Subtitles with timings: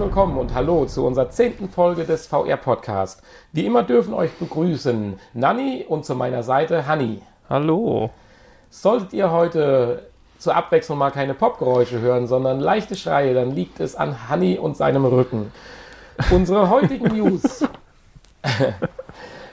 [0.00, 3.22] willkommen und hallo zu unserer zehnten Folge des VR-Podcast.
[3.52, 7.20] Wie immer dürfen euch begrüßen Nanni und zu meiner Seite Hanni.
[7.50, 8.08] Hallo.
[8.70, 10.06] Solltet ihr heute
[10.38, 14.74] zur Abwechslung mal keine Popgeräusche hören, sondern leichte Schreie, dann liegt es an Hanni und
[14.74, 15.52] seinem Rücken.
[16.30, 17.62] Unsere heutigen News.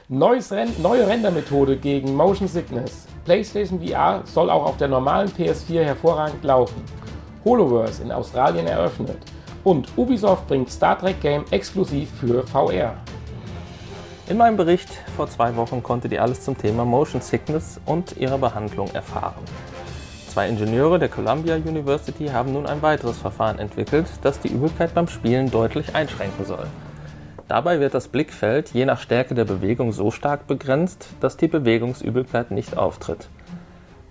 [0.08, 3.06] Neues Ren neue Rendermethode gegen Motion Sickness.
[3.26, 6.82] PlayStation VR soll auch auf der normalen PS4 hervorragend laufen.
[7.44, 9.18] Holoverse in Australien eröffnet.
[9.68, 12.94] Und Ubisoft bringt Star Trek Game exklusiv für VR.
[14.30, 18.38] In meinem Bericht vor zwei Wochen konntet ihr alles zum Thema Motion Sickness und ihrer
[18.38, 19.44] Behandlung erfahren.
[20.30, 25.10] Zwei Ingenieure der Columbia University haben nun ein weiteres Verfahren entwickelt, das die Übelkeit beim
[25.10, 26.68] Spielen deutlich einschränken soll.
[27.50, 32.52] Dabei wird das Blickfeld je nach Stärke der Bewegung so stark begrenzt, dass die Bewegungsübelkeit
[32.52, 33.28] nicht auftritt.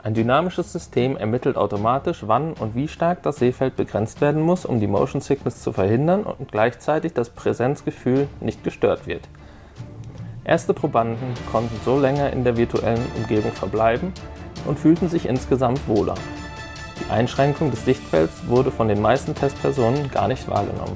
[0.06, 4.78] Ein dynamisches System ermittelt automatisch, wann und wie stark das Sehfeld begrenzt werden muss, um
[4.78, 9.22] die Motion Sickness zu verhindern und gleichzeitig das Präsenzgefühl nicht gestört wird.
[10.44, 14.12] Erste Probanden konnten so länger in der virtuellen Umgebung verbleiben
[14.68, 16.14] und fühlten sich insgesamt wohler.
[17.00, 20.94] Die Einschränkung des Sichtfelds wurde von den meisten Testpersonen gar nicht wahrgenommen.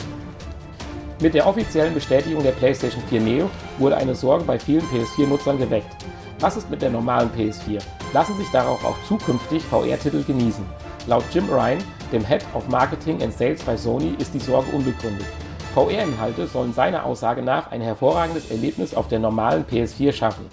[1.20, 5.96] Mit der offiziellen Bestätigung der PlayStation 4 Neo wurde eine Sorge bei vielen PS4-Nutzern geweckt.
[6.38, 7.82] Was ist mit der normalen PS4?
[8.12, 10.64] Lassen sich darauf auch zukünftig VR-Titel genießen?
[11.06, 11.78] Laut Jim Ryan,
[12.12, 15.26] dem Head of Marketing and Sales bei Sony, ist die Sorge unbegründet.
[15.74, 20.46] VR-Inhalte sollen seiner Aussage nach ein hervorragendes Erlebnis auf der normalen PS4 schaffen.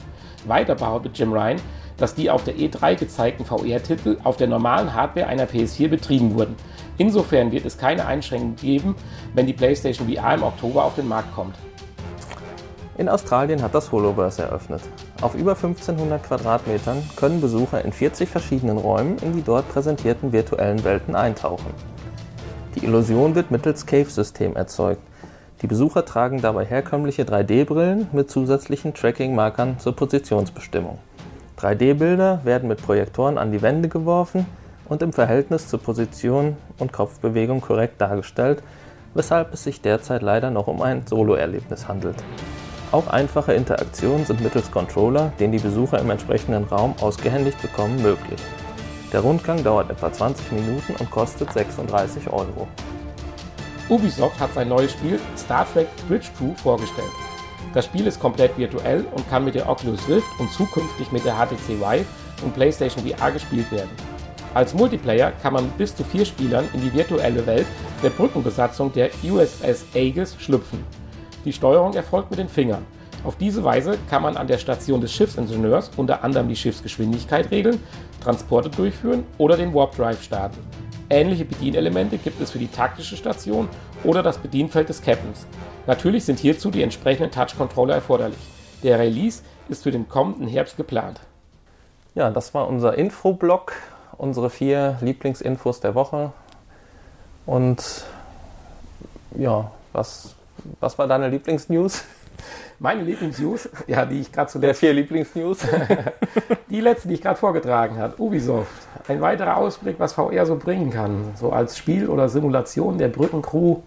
[0.45, 1.59] Weiter behauptet Jim Ryan,
[1.97, 6.55] dass die auf der E3 gezeigten VR-Titel auf der normalen Hardware einer PS4 betrieben wurden.
[6.99, 8.95] Insofern wird es keine Einschränkungen geben,
[9.33, 11.55] wenn die PlayStation VR im Oktober auf den Markt kommt.
[12.97, 14.81] In Australien hat das Holoverse eröffnet.
[15.21, 20.83] Auf über 1500 Quadratmetern können Besucher in 40 verschiedenen Räumen in die dort präsentierten virtuellen
[20.83, 21.71] Welten eintauchen.
[22.73, 25.01] Die Illusion wird mittels Cave-System erzeugt.
[25.61, 30.97] Die Besucher tragen dabei herkömmliche 3D-Brillen mit zusätzlichen Tracking-Markern zur Positionsbestimmung.
[31.59, 34.47] 3D-Bilder werden mit Projektoren an die Wände geworfen
[34.89, 38.63] und im Verhältnis zur Position und Kopfbewegung korrekt dargestellt,
[39.13, 42.17] weshalb es sich derzeit leider noch um ein Solo-Erlebnis handelt.
[42.92, 48.39] Auch einfache Interaktionen sind mittels Controller, den die Besucher im entsprechenden Raum ausgehändigt bekommen, möglich.
[49.11, 52.67] Der Rundgang dauert etwa 20 Minuten und kostet 36 Euro.
[53.89, 57.11] Ubisoft hat sein neues Spiel Star Trek Bridge Crew vorgestellt.
[57.73, 61.36] Das Spiel ist komplett virtuell und kann mit der Oculus Rift und zukünftig mit der
[61.36, 62.05] HTC Vive
[62.43, 63.92] und PlayStation VR gespielt werden.
[64.54, 67.67] Als Multiplayer kann man bis zu vier Spielern in die virtuelle Welt
[68.02, 70.83] der Brückenbesatzung der USS Aegis schlüpfen.
[71.47, 72.85] Die Steuerung erfolgt mit den Fingern.
[73.23, 77.81] Auf diese Weise kann man an der Station des Schiffsingenieurs unter anderem die Schiffsgeschwindigkeit regeln,
[78.21, 80.57] Transporte durchführen oder den Warp Drive starten.
[81.09, 83.69] Ähnliche Bedienelemente gibt es für die taktische Station
[84.03, 85.47] oder das Bedienfeld des Captains.
[85.86, 88.39] Natürlich sind hierzu die entsprechenden Touch-Controller erforderlich.
[88.83, 91.21] Der Release ist für den kommenden Herbst geplant.
[92.13, 93.71] Ja, das war unser Infoblock,
[94.17, 96.33] unsere vier Lieblingsinfos der Woche.
[97.45, 98.03] Und
[99.37, 100.36] ja, was
[100.80, 102.04] was war deine Lieblingsnews?
[102.80, 104.67] Meine Lieblingsnews, ja, die ich gerade zuletzt.
[104.67, 105.60] Der vier Lieblingsnews.
[106.70, 108.22] die letzte, die ich gerade vorgetragen habe.
[108.22, 108.72] Ubisoft.
[109.08, 111.32] Ein weiterer Ausblick, was VR so bringen kann.
[111.36, 113.78] So als Spiel oder Simulation der Brückencrew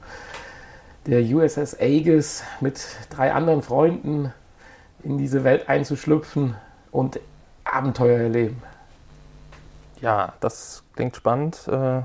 [1.06, 4.32] der USS Aegis mit drei anderen Freunden
[5.02, 6.56] in diese Welt einzuschlüpfen
[6.90, 7.20] und
[7.64, 8.62] Abenteuer erleben.
[10.00, 11.68] Ja, das klingt spannend.
[11.68, 12.02] Äh,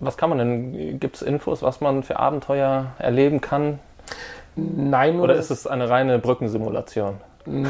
[0.00, 1.00] was kann man denn?
[1.00, 3.78] Gibt es Infos, was man für Abenteuer erleben kann?
[4.54, 7.14] Nein, oder ist es eine reine Brückensimulation?
[7.44, 7.64] Mm,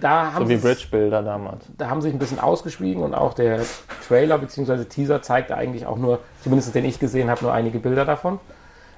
[0.00, 1.64] da haben so wie Bridge-Bilder damals.
[1.76, 3.60] Da haben sie sich ein bisschen ausgeschwiegen und auch der
[4.06, 4.84] Trailer bzw.
[4.84, 8.38] Teaser zeigte eigentlich auch nur, zumindest den ich gesehen habe, nur einige Bilder davon.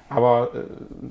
[0.09, 0.59] Aber äh,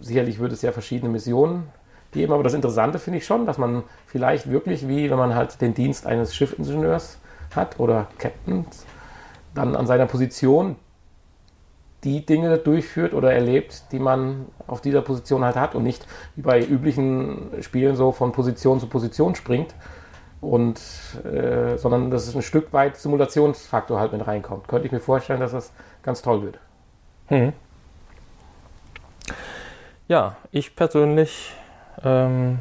[0.01, 1.69] sicherlich würde es ja verschiedene Missionen
[2.13, 2.33] geben.
[2.33, 5.75] Aber das Interessante finde ich schon, dass man vielleicht wirklich, wie wenn man halt den
[5.75, 7.19] Dienst eines Schiffingenieurs
[7.55, 8.87] hat oder Captains,
[9.55, 10.77] dann an seiner Position
[12.05, 16.43] die Dinge durchführt oder erlebt, die man auf dieser Position halt hat und nicht wie
[16.43, 19.75] bei üblichen Spielen so von Position zu Position springt
[20.41, 20.81] und
[21.25, 24.67] äh, sondern dass es ein Stück weit Simulationsfaktor halt mit reinkommt.
[24.67, 25.73] Könnte ich mir vorstellen, dass das
[26.03, 26.59] ganz toll wird.
[27.29, 27.53] Hm.
[30.09, 31.53] Ja, ich persönlich
[32.03, 32.59] ähm,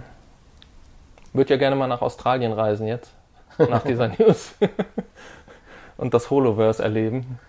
[1.34, 3.12] würde ja gerne mal nach Australien reisen jetzt,
[3.58, 4.54] nach dieser News
[5.98, 7.40] und das Holoverse erleben.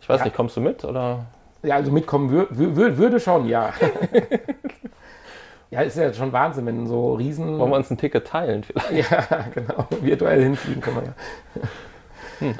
[0.00, 0.24] Ich weiß ja.
[0.26, 1.24] nicht, kommst du mit oder?
[1.62, 3.72] Ja, also mitkommen wür wür würde schon, ja.
[5.70, 7.58] ja, ist ja schon Wahnsinn, wenn so riesen...
[7.58, 9.10] Wollen wir uns ein Ticket teilen vielleicht?
[9.10, 9.86] Ja, genau.
[10.00, 11.14] Virtuell hinfliegen können wir ja.
[12.38, 12.54] Hm.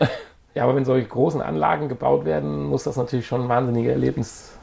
[0.54, 4.58] Ja, aber wenn solche großen Anlagen gebaut werden, muss das natürlich schon ein wahnsinniger Erlebnis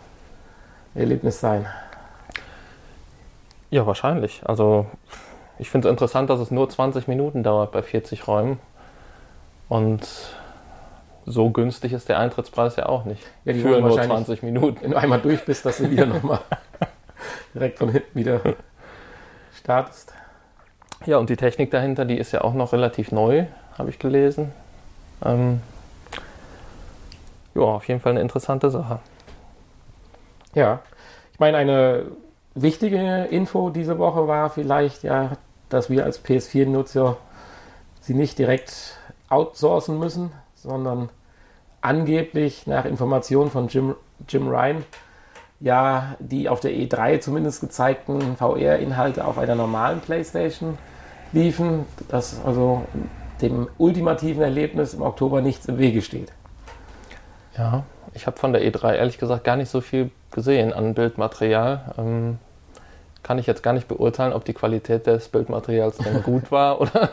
[0.96, 1.66] Erlebnis sein.
[3.70, 4.42] Ja, wahrscheinlich.
[4.46, 4.86] Also
[5.60, 8.60] ich finde es interessant, dass es nur 20 Minuten dauert bei 40 Räumen.
[9.68, 10.08] Und
[11.26, 13.24] so günstig ist der Eintrittspreis ja auch nicht.
[13.46, 14.82] Ja, für nur wahrscheinlich- 20 Minuten.
[14.82, 16.40] Wenn du einmal durch bist, dass du wieder nochmal
[17.54, 18.42] direkt von hinten wieder
[19.58, 20.14] startest.
[21.06, 23.46] Ja, und die Technik dahinter, die ist ja auch noch relativ neu,
[23.78, 24.52] habe ich gelesen.
[25.24, 25.62] Ähm,
[27.54, 29.00] ja, auf jeden Fall eine interessante Sache.
[30.54, 30.80] Ja,
[31.34, 32.06] ich meine, eine
[32.54, 35.32] wichtige Info diese Woche war vielleicht ja,
[35.70, 37.18] dass wir als PS4-Nutzer
[38.02, 38.98] sie nicht direkt
[39.30, 40.32] outsourcen müssen,
[40.66, 41.10] sondern
[41.82, 43.96] angeblich nach Informationen von Jim,
[44.28, 44.84] Jim Ryan
[45.60, 50.78] ja die auf der E3 zumindest gezeigten VR-Inhalte auf einer normalen PlayStation
[51.32, 52.84] liefen, dass also
[53.42, 56.32] dem ultimativen Erlebnis im Oktober nichts im Wege steht.
[57.58, 57.84] Ja,
[58.14, 61.94] ich habe von der E3 ehrlich gesagt gar nicht so viel gesehen an Bildmaterial.
[61.98, 62.40] Ähm,
[63.24, 67.10] kann ich jetzt gar nicht beurteilen, ob die Qualität des Bildmaterials denn gut war oder,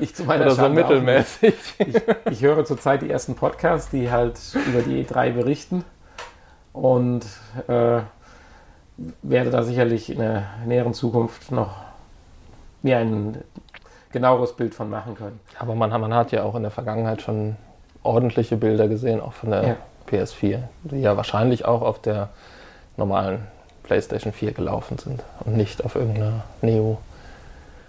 [0.00, 1.54] Ich zu meiner oder so Schande mittelmäßig.
[1.78, 1.94] ich,
[2.30, 5.84] ich höre zurzeit die ersten Podcasts, die halt über die E3 berichten
[6.72, 7.24] und
[7.68, 8.00] äh,
[9.22, 11.76] werde da sicherlich in der näheren Zukunft noch
[12.82, 13.42] mir ein
[14.12, 15.40] genaueres Bild von machen können.
[15.58, 17.56] Aber man, man hat ja auch in der Vergangenheit schon
[18.02, 19.76] ordentliche Bilder gesehen, auch von der Ja.
[20.10, 22.30] PS4, die ja wahrscheinlich auch auf der
[22.96, 23.46] normalen
[23.82, 26.98] PlayStation 4 gelaufen sind und nicht auf irgendeiner Neo.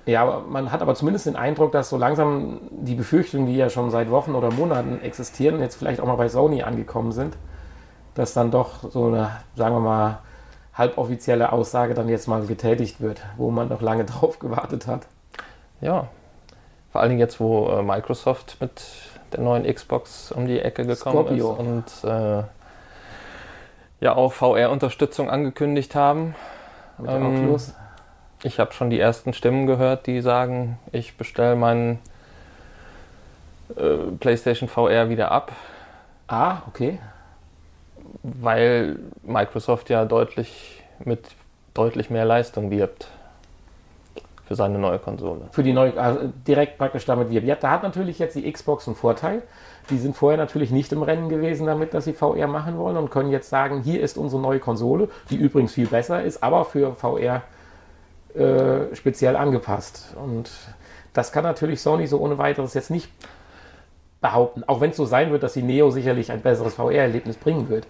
[0.09, 3.91] Ja, man hat aber zumindest den Eindruck, dass so langsam die Befürchtungen, die ja schon
[3.91, 7.37] seit Wochen oder Monaten existieren, jetzt vielleicht auch mal bei Sony angekommen sind,
[8.15, 10.19] dass dann doch so eine, sagen wir mal,
[10.73, 15.05] halboffizielle Aussage dann jetzt mal getätigt wird, wo man noch lange drauf gewartet hat.
[15.81, 16.07] Ja,
[16.91, 18.81] vor allen Dingen jetzt, wo äh, Microsoft mit
[19.31, 21.53] der neuen Xbox um die Ecke gekommen Scorpio.
[21.53, 22.43] ist und äh,
[23.99, 26.35] ja auch VR-Unterstützung angekündigt haben.
[26.97, 27.75] Mit Ähm, Oculus.
[28.43, 31.99] Ich habe schon die ersten Stimmen gehört, die sagen, ich bestelle meinen
[33.75, 35.51] äh, PlayStation VR wieder ab,
[36.27, 36.99] Ah, okay.
[38.23, 41.25] weil Microsoft ja deutlich mit
[41.73, 43.07] deutlich mehr Leistung wirbt
[44.47, 45.41] für seine neue Konsole.
[45.51, 47.41] Für die neue, also direkt praktisch damit wir.
[47.43, 49.43] Ja, da hat natürlich jetzt die Xbox einen Vorteil.
[49.89, 53.11] Die sind vorher natürlich nicht im Rennen gewesen damit, dass sie VR machen wollen und
[53.11, 56.93] können jetzt sagen, hier ist unsere neue Konsole, die übrigens viel besser ist, aber für
[56.95, 57.41] VR
[58.35, 60.15] äh, speziell angepasst.
[60.15, 60.49] Und
[61.13, 63.09] das kann natürlich Sony so ohne weiteres jetzt nicht
[64.21, 64.63] behaupten.
[64.67, 67.87] Auch wenn es so sein wird, dass die Neo sicherlich ein besseres VR-Erlebnis bringen wird.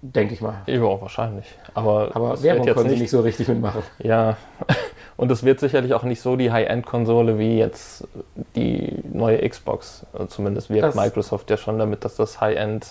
[0.00, 0.62] Denke ich mal.
[0.66, 1.46] Ja, wahrscheinlich.
[1.74, 3.82] Aber, Aber Werbung können sie nicht so richtig mitmachen.
[3.98, 4.36] Ja,
[5.16, 8.06] und es wird sicherlich auch nicht so die High-End-Konsole wie jetzt
[8.54, 10.06] die neue Xbox.
[10.12, 12.86] Also zumindest wirkt Das- Microsoft ja schon damit, dass das High-End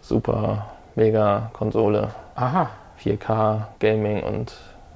[0.00, 2.70] super mega Konsole, Aha.
[3.02, 4.52] 4K Gaming und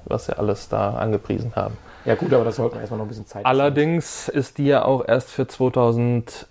[0.09, 1.77] was sie alles da angepriesen haben.
[2.05, 4.83] Ja gut, aber das sollten wir erstmal noch ein bisschen Zeit Allerdings ist die ja
[4.85, 6.47] auch erst für 2018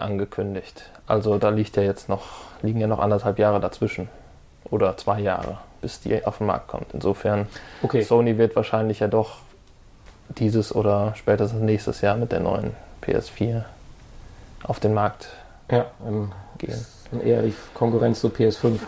[0.00, 0.90] angekündigt.
[1.06, 2.26] Also da liegt ja jetzt noch,
[2.62, 4.08] liegen ja noch anderthalb Jahre dazwischen.
[4.70, 6.86] Oder zwei Jahre, bis die auf den Markt kommt.
[6.92, 7.46] Insofern
[7.82, 8.02] Okay.
[8.02, 9.38] Sony wird wahrscheinlich ja doch
[10.28, 12.72] dieses oder spätestens nächstes Jahr mit der neuen
[13.02, 13.62] PS4
[14.64, 15.28] auf den Markt
[15.70, 16.84] Ja, dann gehen.
[17.10, 18.78] dann eher die Konkurrenz zu PS5.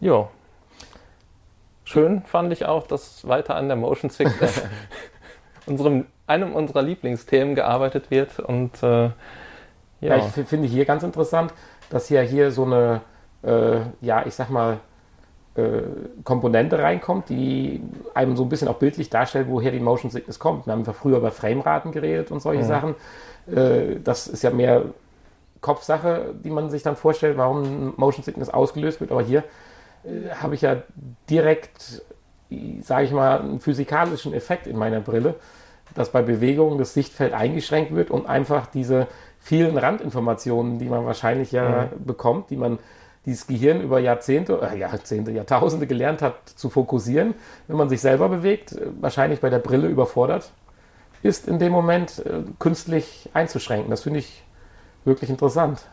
[0.00, 0.28] Jo.
[1.90, 4.62] Schön fand ich auch, dass weiter an der Motion Sickness,
[5.66, 8.38] unserem, einem unserer Lieblingsthemen, gearbeitet wird.
[8.38, 9.12] Und äh, ja,
[10.00, 11.52] Ja, ich finde hier ganz interessant,
[11.88, 13.00] dass ja hier so eine,
[13.42, 14.78] äh, ja, ich sag mal,
[15.56, 15.82] äh,
[16.22, 17.82] Komponente reinkommt, die
[18.14, 20.66] einem so ein bisschen auch bildlich darstellt, woher die Motion Sickness kommt.
[20.66, 22.68] Wir haben ja früher über Frameraten geredet und solche Mhm.
[22.68, 22.94] Sachen.
[23.52, 24.84] Äh, das ist ja mehr
[25.60, 29.10] Kopfsache, die man sich dann vorstellt, warum Motion Sickness ausgelöst wird.
[29.10, 29.42] Aber hier
[30.04, 30.82] äh, habe ich ja
[31.28, 32.02] direkt,
[32.82, 35.34] sage ich mal, einen physikalischen Effekt in meiner Brille,
[35.94, 39.08] dass bei Bewegungen das Sichtfeld eingeschränkt wird und einfach diese
[39.40, 42.78] vielen Randinformationen, die man wahrscheinlich ja bekommt, die man
[43.26, 47.34] dieses Gehirn über Jahrzehnte, äh, Jahrzehnte, Jahrtausende gelernt hat zu fokussieren,
[47.68, 50.50] wenn man sich selber bewegt, äh, wahrscheinlich bei der Brille überfordert
[51.22, 53.90] ist, in dem Moment äh, künstlich einzuschränken.
[53.90, 54.42] Das finde ich
[55.04, 55.86] wirklich interessant.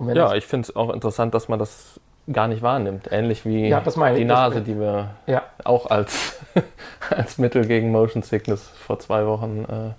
[0.00, 2.00] Ja, ich finde es auch interessant, dass man das
[2.32, 3.10] gar nicht wahrnimmt.
[3.10, 6.38] Ähnlich wie Ja, die Nase, die wir ja, auch als,
[7.10, 9.94] als Mittel gegen Motion Sickness vor zwei Wochen äh,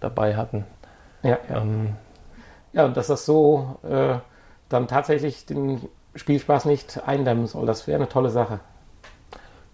[0.00, 0.64] dabei hatten.
[1.22, 1.58] ja, ja.
[1.58, 1.94] Ähm,
[2.72, 4.16] Ja, und dass das so äh,
[4.68, 8.60] dann tatsächlich den Spielspaß nicht eindämmen soll, das wäre eine tolle Sache.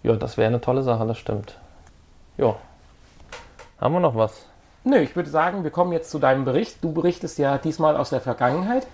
[0.03, 1.59] ja, das wäre eine tolle Sache, das stimmt.
[2.37, 2.57] Ja.
[3.81, 4.47] Haben wir noch was?
[4.85, 6.83] Nö, ich würde sagen, wir kommen jetzt zu deinem Bericht.
[6.83, 8.87] Du berichtest ja diesmal aus der Vergangenheit.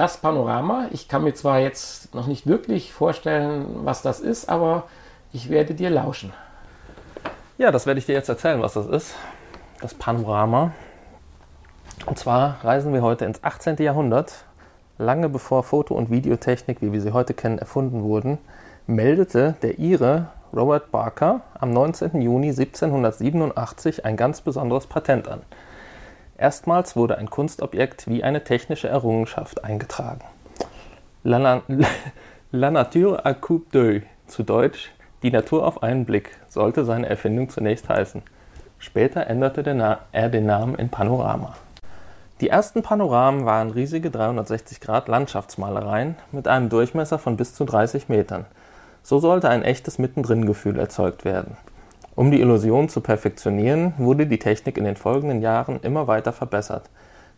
[0.00, 4.84] Das Panorama, ich kann mir zwar jetzt noch nicht wirklich vorstellen, was das ist, aber
[5.30, 6.32] ich werde dir lauschen.
[7.58, 9.14] Ja, das werde ich dir jetzt erzählen, was das ist.
[9.82, 10.72] Das Panorama.
[12.06, 13.76] Und zwar reisen wir heute ins 18.
[13.76, 14.46] Jahrhundert.
[14.96, 18.38] Lange bevor Foto- und Videotechnik, wie wir sie heute kennen, erfunden wurden,
[18.86, 22.22] meldete der Ire Robert Barker am 19.
[22.22, 25.42] Juni 1787 ein ganz besonderes Patent an.
[26.40, 30.22] Erstmals wurde ein Kunstobjekt wie eine technische Errungenschaft eingetragen.
[31.22, 31.60] La, Na
[32.50, 34.90] La nature à coup d'œil, zu Deutsch
[35.22, 38.22] Die Natur auf einen Blick, sollte seine Erfindung zunächst heißen.
[38.78, 39.60] Später änderte
[40.12, 41.56] er den Namen in Panorama.
[42.40, 48.46] Die ersten Panoramen waren riesige 360-Grad-Landschaftsmalereien mit einem Durchmesser von bis zu 30 Metern.
[49.02, 51.58] So sollte ein echtes Mittendrin-Gefühl erzeugt werden.
[52.16, 56.90] Um die Illusion zu perfektionieren, wurde die Technik in den folgenden Jahren immer weiter verbessert.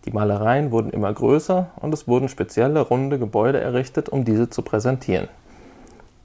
[0.06, 4.62] Die Malereien wurden immer größer und es wurden spezielle runde Gebäude errichtet, um diese zu
[4.62, 5.28] präsentieren.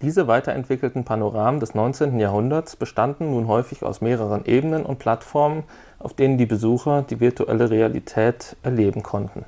[0.01, 2.19] Diese weiterentwickelten Panoramen des 19.
[2.19, 5.63] Jahrhunderts bestanden nun häufig aus mehreren Ebenen und Plattformen,
[5.99, 9.43] auf denen die Besucher die virtuelle Realität erleben konnten.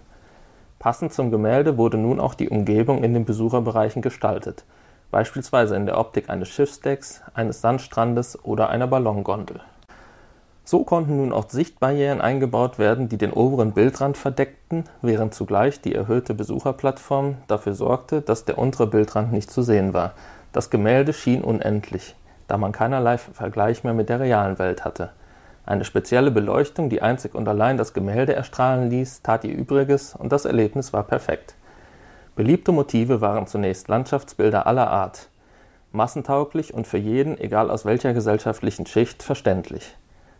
[0.77, 4.65] Passend zum Gemälde wurde nun auch die Umgebung in den Besucherbereichen gestaltet
[5.11, 9.61] beispielsweise in der Optik eines Schiffsdecks, eines Sandstrandes oder einer Ballongondel.
[10.63, 15.95] So konnten nun auch Sichtbarrieren eingebaut werden, die den oberen Bildrand verdeckten, während zugleich die
[15.95, 20.13] erhöhte Besucherplattform dafür sorgte, dass der untere Bildrand nicht zu sehen war.
[20.51, 22.15] Das Gemälde schien unendlich,
[22.47, 25.09] da man keinerlei Vergleich mehr mit der realen Welt hatte.
[25.65, 30.31] Eine spezielle Beleuchtung, die einzig und allein das Gemälde erstrahlen ließ, tat ihr Übriges und
[30.31, 31.55] das Erlebnis war perfekt.
[32.39, 35.27] Beliebte Motive waren zunächst Landschaftsbilder aller Art,
[35.91, 39.97] massentauglich und für jeden, egal aus welcher gesellschaftlichen Schicht, verständlich.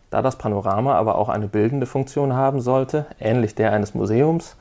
[0.10, 4.56] Da das Panorama aber auch eine bildende Funktion haben sollte, ähnlich der eines Museums,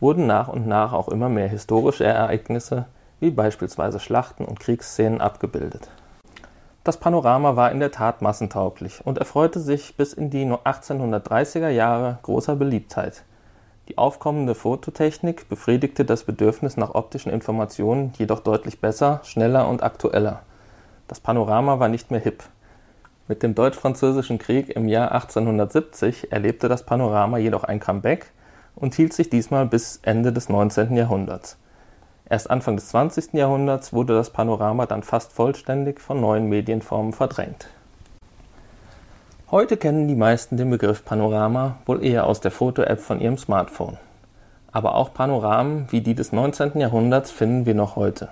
[0.00, 2.86] wurden nach und nach auch immer mehr historische Ereignisse,
[3.20, 5.88] wie beispielsweise Schlachten und Kriegsszenen, abgebildet.
[6.82, 12.18] Das Panorama war in der Tat massentauglich und erfreute sich bis in die 1830er Jahre
[12.22, 13.22] großer Beliebtheit.
[13.88, 20.40] Die aufkommende Fototechnik befriedigte das Bedürfnis nach optischen Informationen jedoch deutlich besser, schneller und aktueller.
[21.06, 22.44] Das Panorama war nicht mehr hip.
[23.28, 28.32] Mit dem Deutsch-Französischen Krieg im Jahr 1870 erlebte das Panorama jedoch ein Comeback
[28.74, 30.96] und hielt sich diesmal bis Ende des 19.
[30.96, 31.58] Jahrhunderts.
[32.26, 33.34] Erst Anfang des 20.
[33.34, 37.68] Jahrhunderts wurde das Panorama dann fast vollständig von neuen Medienformen verdrängt
[39.54, 43.98] Heute kennen die meisten den Begriff Panorama wohl eher aus der Foto-App von ihrem Smartphone.
[44.72, 46.80] Aber auch Panoramen wie die des 19.
[46.80, 48.30] Jahrhunderts finden wir noch heute.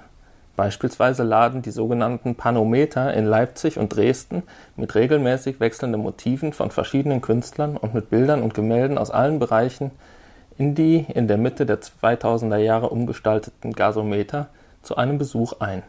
[0.56, 4.42] Beispielsweise laden die sogenannten Panometer in Leipzig und Dresden
[4.74, 9.92] mit regelmäßig wechselnden Motiven von verschiedenen Künstlern und mit Bildern und Gemälden aus allen Bereichen
[10.58, 14.48] in die in der Mitte der 2000er Jahre umgestalteten Gasometer
[14.82, 15.84] zu einem Besuch ein.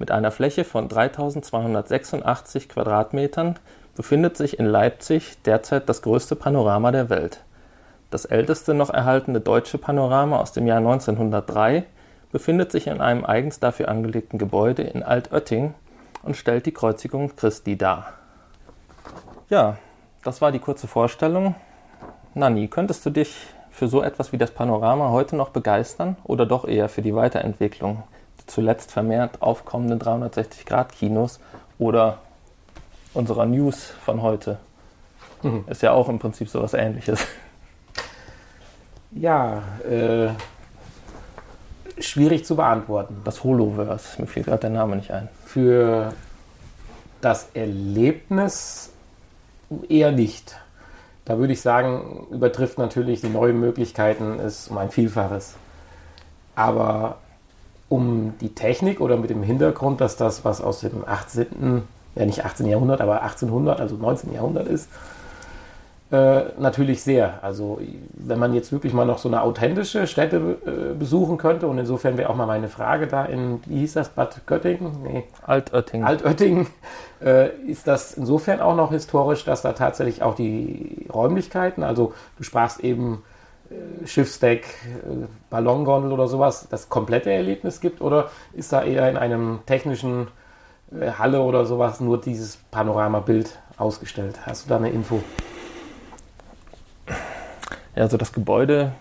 [0.00, 3.56] Mit einer Fläche von 3286 Quadratmetern
[3.98, 7.40] befindet sich in Leipzig derzeit das größte Panorama der Welt.
[8.12, 11.82] Das älteste noch erhaltene deutsche Panorama aus dem Jahr 1903
[12.30, 15.74] befindet sich in einem eigens dafür angelegten Gebäude in Altötting
[16.22, 18.12] und stellt die Kreuzigung Christi dar.
[19.50, 19.78] Ja,
[20.22, 21.56] das war die kurze Vorstellung.
[22.34, 23.34] Nanni, könntest du dich
[23.72, 28.04] für so etwas wie das Panorama heute noch begeistern oder doch eher für die Weiterentwicklung,
[28.40, 31.40] die zuletzt vermehrt aufkommenden 360-Grad-Kinos
[31.80, 32.18] oder
[33.18, 34.58] unserer News von heute.
[35.42, 35.64] Mhm.
[35.68, 37.26] Ist ja auch im Prinzip so was ähnliches.
[39.10, 40.28] Ja, äh,
[42.00, 43.22] schwierig zu beantworten.
[43.24, 45.28] Das Holoverse, mir fiel gerade der Name nicht ein.
[45.44, 46.12] Für
[47.20, 48.92] das Erlebnis
[49.88, 50.56] eher nicht.
[51.24, 55.54] Da würde ich sagen, übertrifft natürlich die neuen Möglichkeiten ist um ein Vielfaches.
[56.54, 57.18] Aber
[57.88, 61.82] um die Technik oder mit dem Hintergrund, dass das was aus dem 18
[62.14, 62.66] ja nicht 18.
[62.66, 64.32] Jahrhundert, aber 1800, also 19.
[64.32, 64.88] Jahrhundert ist,
[66.10, 67.38] äh, natürlich sehr.
[67.42, 67.80] Also
[68.14, 72.16] wenn man jetzt wirklich mal noch so eine authentische Stätte äh, besuchen könnte und insofern
[72.16, 75.02] wäre auch mal meine Frage da in, wie hieß das, Bad Göttingen?
[75.02, 75.24] Nee.
[75.46, 76.06] Altöttingen.
[76.06, 76.66] Altöttingen.
[77.22, 82.42] Äh, ist das insofern auch noch historisch, dass da tatsächlich auch die Räumlichkeiten, also du
[82.42, 83.22] sprachst eben
[83.70, 89.18] äh, Schiffsdeck, äh, Ballongondel oder sowas, das komplette Erlebnis gibt oder ist da eher in
[89.18, 90.28] einem technischen
[91.18, 94.38] Halle oder sowas nur dieses Panoramabild ausgestellt.
[94.46, 95.22] Hast du da eine Info?
[97.94, 98.92] Ja, also das Gebäude,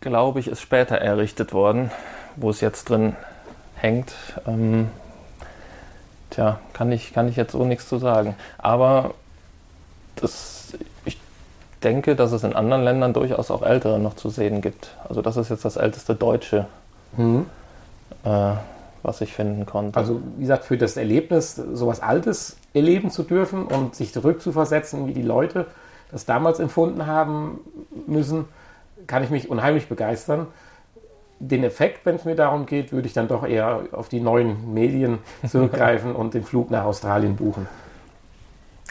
[0.00, 1.90] glaube ich, ist später errichtet worden,
[2.36, 3.16] wo es jetzt drin
[3.76, 4.12] hängt.
[4.46, 4.88] Ähm,
[6.30, 8.34] tja, kann ich, kann ich jetzt so nichts zu sagen.
[8.58, 9.14] Aber
[10.16, 11.18] das, ich
[11.82, 14.90] denke, dass es in anderen Ländern durchaus auch ältere noch zu sehen gibt.
[15.08, 16.66] Also das ist jetzt das älteste deutsche,
[17.16, 17.46] mhm.
[18.24, 18.52] äh,
[19.04, 19.98] was ich finden konnte.
[19.98, 25.12] Also wie gesagt, für das Erlebnis, sowas Altes erleben zu dürfen und sich zurückzuversetzen, wie
[25.12, 25.66] die Leute
[26.10, 27.60] das damals empfunden haben
[28.06, 28.46] müssen,
[29.06, 30.46] kann ich mich unheimlich begeistern.
[31.38, 34.72] Den Effekt, wenn es mir darum geht, würde ich dann doch eher auf die neuen
[34.72, 37.68] Medien zurückgreifen und den Flug nach Australien buchen.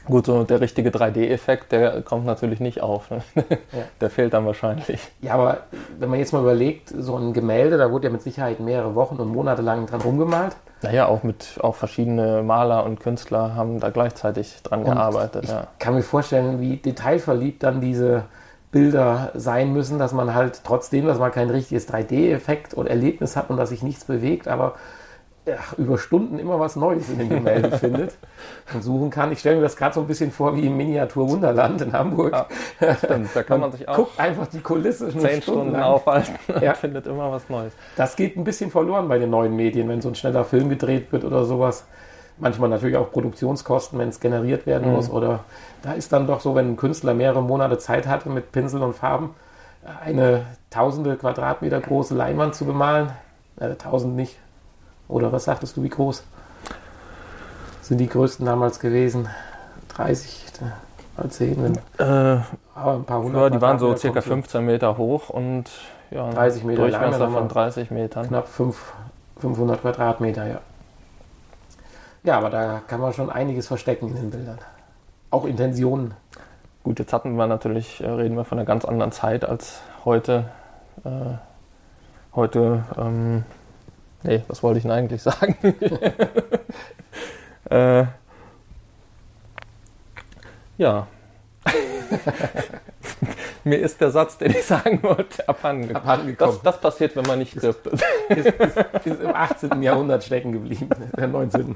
[0.06, 3.10] Gut, so der richtige 3D-Effekt, der kommt natürlich nicht auf.
[3.10, 3.22] Ne?
[3.36, 3.44] Ja.
[4.02, 5.00] Der fehlt dann wahrscheinlich.
[5.22, 5.60] Ja, aber
[5.98, 9.16] wenn man jetzt mal überlegt, so ein Gemälde, da wurde ja mit Sicherheit mehrere Wochen
[9.16, 10.56] und Monate lang dran rumgemalt.
[10.82, 15.46] Naja, auch mit auch verschiedene Maler und Künstler haben da gleichzeitig dran und gearbeitet.
[15.46, 15.68] Ich ja.
[15.80, 18.26] kann mir vorstellen, wie detailverliebt dann diese
[18.72, 23.50] Bilder sein müssen, dass man halt trotzdem, dass man kein richtiges 3D-Effekt und Erlebnis hat
[23.50, 24.76] und dass sich nichts bewegt, aber
[25.46, 28.16] ja, über Stunden immer was Neues in den Gemälden findet
[28.74, 29.32] und suchen kann.
[29.32, 32.34] Ich stelle mir das gerade so ein bisschen vor wie im Miniatur Wunderland in Hamburg.
[32.80, 36.36] Ja, stimmt, da kann man, man sich auch guckt einfach die Kulisse zehn Stunden aufhalten
[36.48, 37.74] und findet immer was Neues.
[37.96, 41.12] Das geht ein bisschen verloren bei den neuen Medien, wenn so ein schneller Film gedreht
[41.12, 41.86] wird oder sowas.
[42.38, 44.96] Manchmal natürlich auch Produktionskosten, wenn es generiert werden mhm.
[44.96, 45.10] muss.
[45.10, 45.42] Oder
[45.84, 48.96] da ist dann doch so, wenn ein Künstler mehrere Monate Zeit hatte, mit Pinsel und
[48.96, 49.36] Farben
[50.04, 53.12] eine tausende Quadratmeter große Leinwand zu bemalen.
[53.60, 54.38] Äh, tausend nicht,
[55.14, 56.24] oder was sagtest du, wie groß
[57.82, 59.30] sind die größten damals gewesen?
[59.90, 60.46] 30,
[61.16, 63.42] mal 10, äh, ein paar hundert.
[63.42, 65.66] Ja, die waren so circa 15 Meter hoch und
[66.10, 68.28] ja, 30 Meter Durchmesser von 30 Metern.
[68.28, 68.94] Knapp 5,
[69.38, 70.60] 500 Quadratmeter, ja.
[72.24, 74.58] Ja, aber da kann man schon einiges verstecken in den Bildern.
[75.30, 76.16] Auch Intentionen.
[76.84, 80.46] Gut, jetzt hatten wir natürlich, äh, reden wir von einer ganz anderen Zeit als heute.
[81.06, 81.38] Äh,
[82.36, 83.44] heute ähm,
[84.24, 85.58] Nee, was wollte ich denn eigentlich sagen?
[87.70, 88.06] äh,
[90.78, 91.08] ja.
[93.66, 96.60] Mir ist der Satz, den ich sagen wollte, abhanden, abhanden gekommen.
[96.64, 97.88] Das, das, passiert, wenn man nicht trifft.
[97.88, 99.82] Ist, ist, ist, ist, im 18.
[99.82, 101.76] Jahrhundert stecken geblieben, der 19.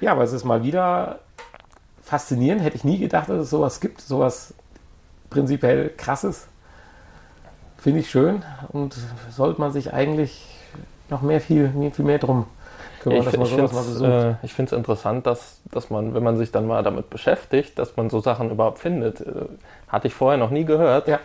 [0.00, 1.20] Ja, aber es ist mal wieder
[2.02, 2.62] faszinierend.
[2.62, 4.52] Hätte ich nie gedacht, dass es sowas gibt, sowas
[5.30, 6.48] prinzipiell krasses
[7.86, 8.96] finde ich schön und
[9.30, 10.44] sollte man sich eigentlich
[11.08, 12.46] noch mehr viel, viel mehr drum
[13.00, 16.24] kümmern, ich, dass man sowas mal Äh, ich finde es interessant, dass, dass man, wenn
[16.24, 19.20] man sich dann mal damit beschäftigt, dass man so Sachen überhaupt findet.
[19.20, 19.46] Äh,
[19.86, 21.06] hatte ich vorher noch nie gehört.
[21.06, 21.20] Ja.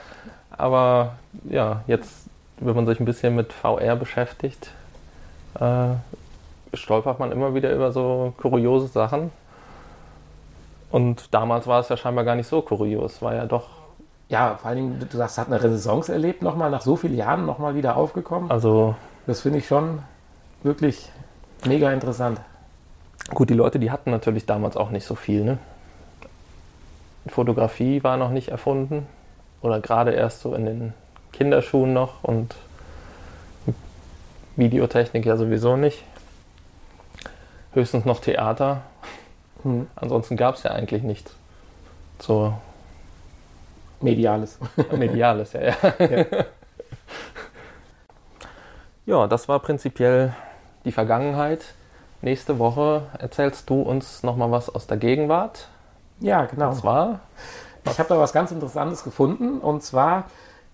[0.52, 1.16] Aber
[1.50, 2.28] ja, jetzt,
[2.60, 4.70] wenn man sich ein bisschen mit VR beschäftigt,
[5.60, 5.96] äh,
[6.76, 9.32] stolpert man immer wieder über so kuriose Sachen.
[10.92, 13.81] Und damals war es ja scheinbar gar nicht so kurios, war ja doch
[14.32, 17.46] ja, vor allen Dingen, du sagst, hat eine Renaissance erlebt, nochmal nach so vielen Jahren
[17.46, 18.50] nochmal wieder aufgekommen.
[18.50, 18.96] Also.
[19.28, 20.00] Das finde ich schon
[20.64, 21.12] wirklich
[21.66, 22.40] mega interessant.
[23.34, 25.58] Gut, die Leute, die hatten natürlich damals auch nicht so viel, ne?
[27.28, 29.06] Fotografie war noch nicht erfunden
[29.62, 30.94] oder gerade erst so in den
[31.34, 32.56] Kinderschuhen noch und
[34.56, 36.04] Videotechnik ja sowieso nicht.
[37.74, 38.82] Höchstens noch Theater.
[39.64, 39.88] Hm.
[39.96, 41.36] Ansonsten gab es ja eigentlich nichts.
[42.20, 42.54] So
[44.02, 44.60] Mediales.
[44.98, 45.76] Mediales, ja, ja.
[46.00, 46.26] ja.
[49.06, 50.34] Ja, das war prinzipiell
[50.86, 51.66] die Vergangenheit.
[52.22, 55.68] Nächste Woche erzählst du uns nochmal was aus der Gegenwart.
[56.20, 56.70] Ja, genau.
[56.70, 57.20] Und zwar?
[57.90, 59.58] Ich habe da was ganz Interessantes gefunden.
[59.58, 60.26] Und zwar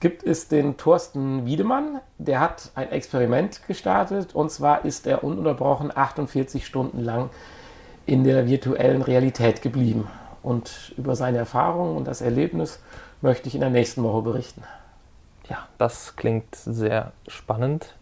[0.02, 2.02] gibt es den Thorsten Wiedemann.
[2.18, 4.36] Der hat ein Experiment gestartet.
[4.36, 7.30] Und zwar ist er ununterbrochen 48 Stunden lang
[8.06, 10.08] in der virtuellen Realität geblieben.
[10.44, 12.80] Und über seine Erfahrungen und das Erlebnis
[13.22, 14.64] möchte ich in der nächsten Woche berichten.
[15.50, 17.94] Ja, das klingt sehr spannend.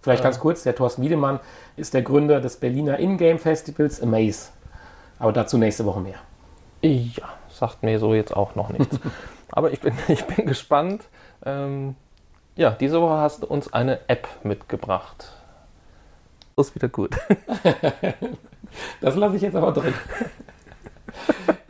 [0.00, 1.40] Vielleicht ganz kurz, der Thorsten Wiedemann
[1.76, 4.50] ist der Gründer des Berliner Ingame Festivals Amaze.
[5.18, 6.18] Aber dazu nächste Woche mehr.
[6.82, 8.98] Ja, sagt mir so jetzt auch noch nichts.
[9.50, 11.04] Aber ich bin, ich bin gespannt.
[11.44, 11.96] Ähm,
[12.56, 15.32] ja, diese Woche hast du uns eine App mitgebracht.
[16.56, 17.16] Ist wieder gut.
[19.00, 19.94] das lasse ich jetzt aber drin.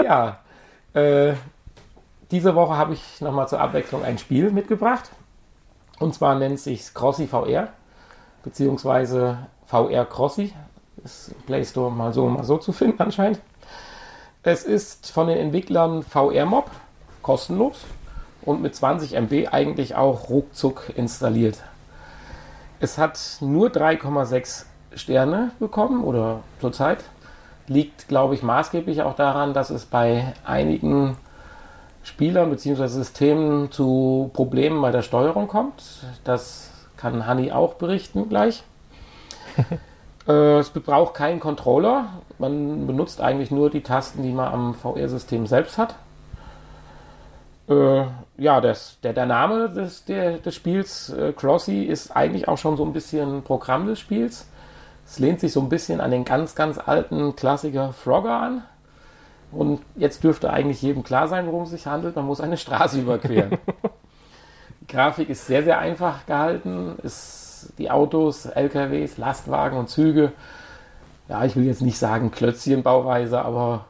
[0.02, 0.38] ja,
[0.94, 1.34] äh,
[2.30, 5.10] diese Woche habe ich nochmal zur Abwechslung ein Spiel mitgebracht.
[5.98, 7.68] Und zwar nennt sich Crossy VR,
[8.42, 10.52] beziehungsweise VR Crossy.
[11.04, 13.40] Ist Play Store mal so, mal so zu finden anscheinend.
[14.42, 16.70] Es ist von den Entwicklern VR Mob,
[17.22, 17.84] kostenlos
[18.42, 21.62] und mit 20 MB eigentlich auch ruckzuck installiert.
[22.80, 24.64] Es hat nur 3,6
[24.94, 27.04] Sterne bekommen oder zurzeit.
[27.66, 31.16] Liegt, glaube ich, maßgeblich auch daran, dass es bei einigen
[32.02, 32.86] Spielern bzw.
[32.86, 35.82] Systemen zu Problemen bei der Steuerung kommt.
[36.24, 38.64] Das kann Hanni auch berichten gleich.
[40.28, 42.08] Äh, es braucht keinen Controller.
[42.38, 45.94] Man benutzt eigentlich nur die Tasten, die man am VR-System selbst hat.
[47.68, 48.04] Äh,
[48.36, 52.76] ja, das, der, der Name des, der, des Spiels, äh, Crossy, ist eigentlich auch schon
[52.76, 54.48] so ein bisschen Programm des Spiels.
[55.06, 58.64] Es lehnt sich so ein bisschen an den ganz, ganz alten Klassiker Frogger an.
[59.50, 62.16] Und jetzt dürfte eigentlich jedem klar sein, worum es sich handelt.
[62.16, 63.58] Man muss eine Straße überqueren.
[64.80, 66.96] die Grafik ist sehr, sehr einfach gehalten.
[67.02, 70.32] Ist die Autos, LKWs, Lastwagen und Züge,
[71.28, 73.86] ja, ich will jetzt nicht sagen Klötzchenbauweise, aber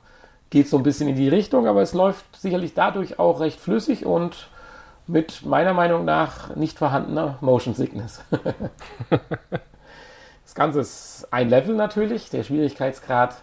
[0.51, 1.67] geht so ein bisschen in die Richtung.
[1.67, 4.49] Aber es läuft sicherlich dadurch auch recht flüssig und
[5.07, 8.23] mit meiner Meinung nach nicht vorhandener Motion Sickness.
[10.45, 12.31] das Ganze ist ein Level natürlich.
[12.31, 13.37] Der Schwierigkeitsgrad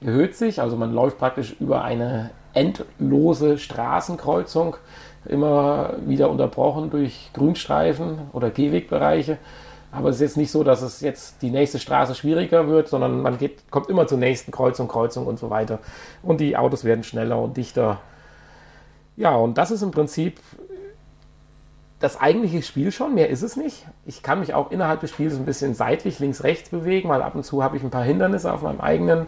[0.00, 0.60] erhöht sich.
[0.60, 4.76] Also man läuft praktisch über eine endlose Straßenkreuzung,
[5.24, 9.38] immer wieder unterbrochen durch Grünstreifen oder Gehwegbereiche.
[9.90, 13.22] Aber es ist jetzt nicht so, dass es jetzt die nächste Straße schwieriger wird, sondern
[13.22, 15.78] man geht, kommt immer zur nächsten Kreuzung, Kreuzung und so weiter.
[16.22, 18.00] Und die Autos werden schneller und dichter.
[19.16, 20.40] Ja, und das ist im Prinzip
[22.00, 23.14] das eigentliche Spiel schon.
[23.14, 23.86] Mehr ist es nicht.
[24.04, 27.34] Ich kann mich auch innerhalb des Spiels ein bisschen seitlich links, rechts bewegen, weil ab
[27.34, 29.26] und zu habe ich ein paar Hindernisse auf meinem eigenen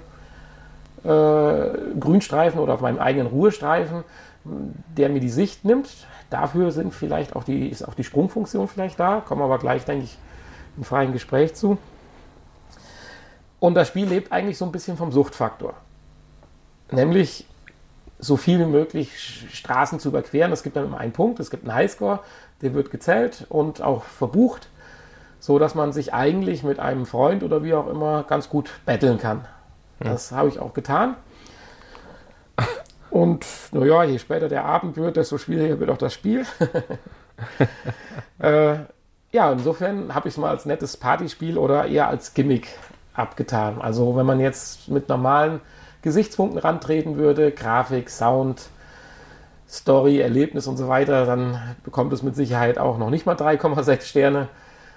[1.02, 4.04] Grünstreifen oder auf meinem eigenen Ruhestreifen,
[4.44, 5.88] der mir die Sicht nimmt.
[6.30, 10.04] Dafür sind vielleicht auch die, ist auch die Sprungfunktion vielleicht da, kommen aber gleich, denke
[10.04, 10.18] ich,
[10.76, 11.78] im freien Gespräch zu.
[13.58, 15.74] Und das Spiel lebt eigentlich so ein bisschen vom Suchtfaktor.
[16.90, 17.46] Nämlich
[18.18, 20.52] so viel wie möglich Straßen zu überqueren.
[20.52, 22.20] Es gibt dann immer einen Punkt, es gibt einen Highscore,
[22.62, 24.68] der wird gezählt und auch verbucht,
[25.38, 29.18] so dass man sich eigentlich mit einem Freund oder wie auch immer ganz gut betteln
[29.18, 29.46] kann.
[30.00, 31.16] Das habe ich auch getan.
[33.10, 36.46] Und naja, je später der Abend wird, desto schwieriger wird auch das Spiel.
[38.38, 38.76] äh,
[39.32, 42.68] ja, insofern habe ich es mal als nettes Partyspiel oder eher als Gimmick
[43.14, 43.80] abgetan.
[43.80, 45.60] Also wenn man jetzt mit normalen
[46.02, 48.70] Gesichtspunkten rantreten würde, Grafik, Sound,
[49.68, 54.02] Story, Erlebnis und so weiter, dann bekommt es mit Sicherheit auch noch nicht mal 3,6
[54.02, 54.48] Sterne.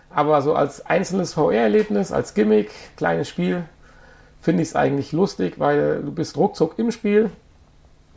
[0.09, 3.65] Aber so als einzelnes VR-Erlebnis, als Gimmick, kleines Spiel,
[4.43, 7.31] finde ich es eigentlich lustig, weil du bist ruckzuck im Spiel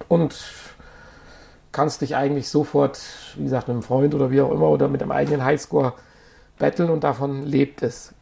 [0.09, 0.37] und
[1.71, 3.01] kannst dich eigentlich sofort,
[3.37, 5.93] wie gesagt, mit einem Freund oder wie auch immer oder mit einem eigenen Highscore
[6.59, 8.13] betteln und davon lebt es.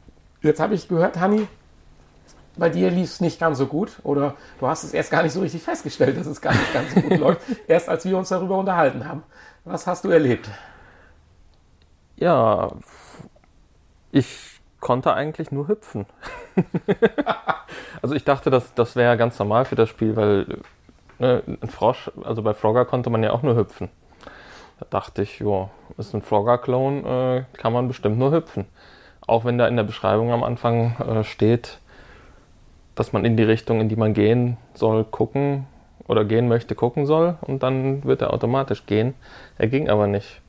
[0.43, 1.49] Jetzt habe ich gehört, Hanni,
[2.57, 5.33] bei dir lief es nicht ganz so gut oder du hast es erst gar nicht
[5.33, 8.29] so richtig festgestellt, dass es gar nicht ganz so gut läuft, erst als wir uns
[8.29, 9.23] darüber unterhalten haben.
[9.65, 10.51] Was hast du erlebt?
[12.17, 12.71] Ja,
[14.13, 14.54] ich
[14.85, 16.05] konnte eigentlich nur hüpfen.
[18.03, 20.59] also ich dachte, das, das wäre ganz normal für das Spiel, weil
[21.19, 23.89] ne, ein Frosch, also bei Frogger konnte man ja auch nur hüpfen.
[24.79, 28.67] Da dachte ich, ja, ist ein Frogger-Clone, äh, kann man bestimmt nur hüpfen.
[29.27, 31.79] Auch wenn da in der Beschreibung am Anfang äh, steht,
[32.95, 35.67] dass man in die Richtung, in die man gehen soll, gucken
[36.07, 39.15] oder gehen möchte, gucken soll und dann wird er automatisch gehen.
[39.57, 40.43] Er ging aber nicht.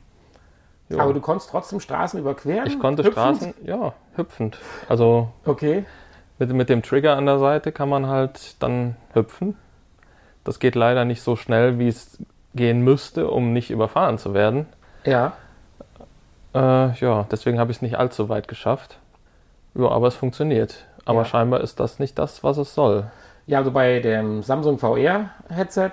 [0.90, 1.00] Jo.
[1.00, 2.66] Aber du konntest trotzdem Straßen überqueren?
[2.66, 3.38] Ich konnte hüpfend?
[3.38, 4.58] Straßen, ja, hüpfend.
[4.88, 5.84] Also okay.
[6.38, 9.56] mit, mit dem Trigger an der Seite kann man halt dann hüpfen.
[10.44, 12.18] Das geht leider nicht so schnell, wie es
[12.54, 14.66] gehen müsste, um nicht überfahren zu werden.
[15.04, 15.32] Ja.
[16.54, 18.98] Äh, ja, deswegen habe ich es nicht allzu weit geschafft.
[19.74, 20.86] Ja, aber es funktioniert.
[21.04, 21.24] Aber ja.
[21.24, 23.10] scheinbar ist das nicht das, was es soll.
[23.46, 25.90] Ja, also bei dem Samsung VR-Headset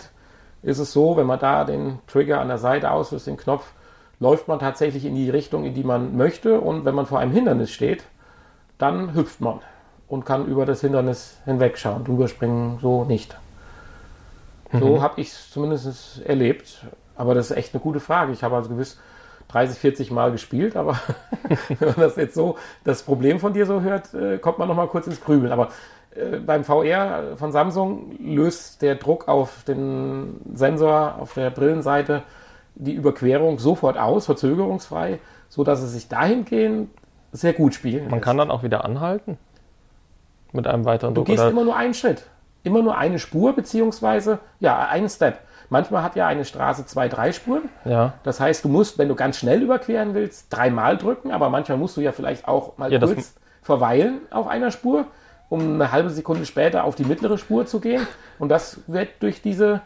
[0.64, 3.74] ist es so, wenn man da den Trigger an der Seite auslöst, den Knopf,
[4.20, 6.60] läuft man tatsächlich in die Richtung, in die man möchte.
[6.62, 8.06] Und wenn man vor einem Hindernis steht,
[8.84, 9.62] dann hüpft man
[10.10, 12.04] und kann über das Hindernis hinwegschauen.
[12.04, 13.38] Drüber springen so nicht.
[14.74, 15.02] So mhm.
[15.02, 16.86] habe ich es zumindest erlebt.
[17.16, 18.34] Aber das ist echt eine gute Frage.
[18.34, 19.00] Ich habe also gewiss
[19.48, 21.00] 30, 40 Mal gespielt, aber
[21.80, 24.88] wenn man das jetzt so, das Problem von dir so hört, äh, kommt man nochmal
[24.88, 25.54] kurz ins Grübeln.
[25.54, 25.70] Aber
[26.14, 32.24] äh, beim VR von Samsung löst der Druck auf den Sensor auf der Brillenseite
[32.76, 36.90] die Überquerung sofort aus, verzögerungsfrei, so dass es sich dahingehend
[37.34, 38.24] sehr gut spielen Man lässt.
[38.24, 39.38] kann dann auch wieder anhalten
[40.54, 41.26] mit einem weiteren Druck.
[41.26, 41.52] Du gehst oder?
[41.52, 42.24] immer nur einen Schritt,
[42.64, 45.40] immer nur eine Spur beziehungsweise ja einen Step.
[45.70, 47.64] Manchmal hat ja eine Straße zwei, drei Spuren.
[47.84, 48.14] Ja.
[48.24, 51.98] Das heißt, du musst, wenn du ganz schnell überqueren willst, dreimal drücken, aber manchmal musst
[51.98, 55.08] du ja vielleicht auch mal ja, kurz verweilen auf einer Spur,
[55.50, 58.06] um eine halbe Sekunde später auf die mittlere Spur zu gehen.
[58.38, 59.82] Und das wird durch diese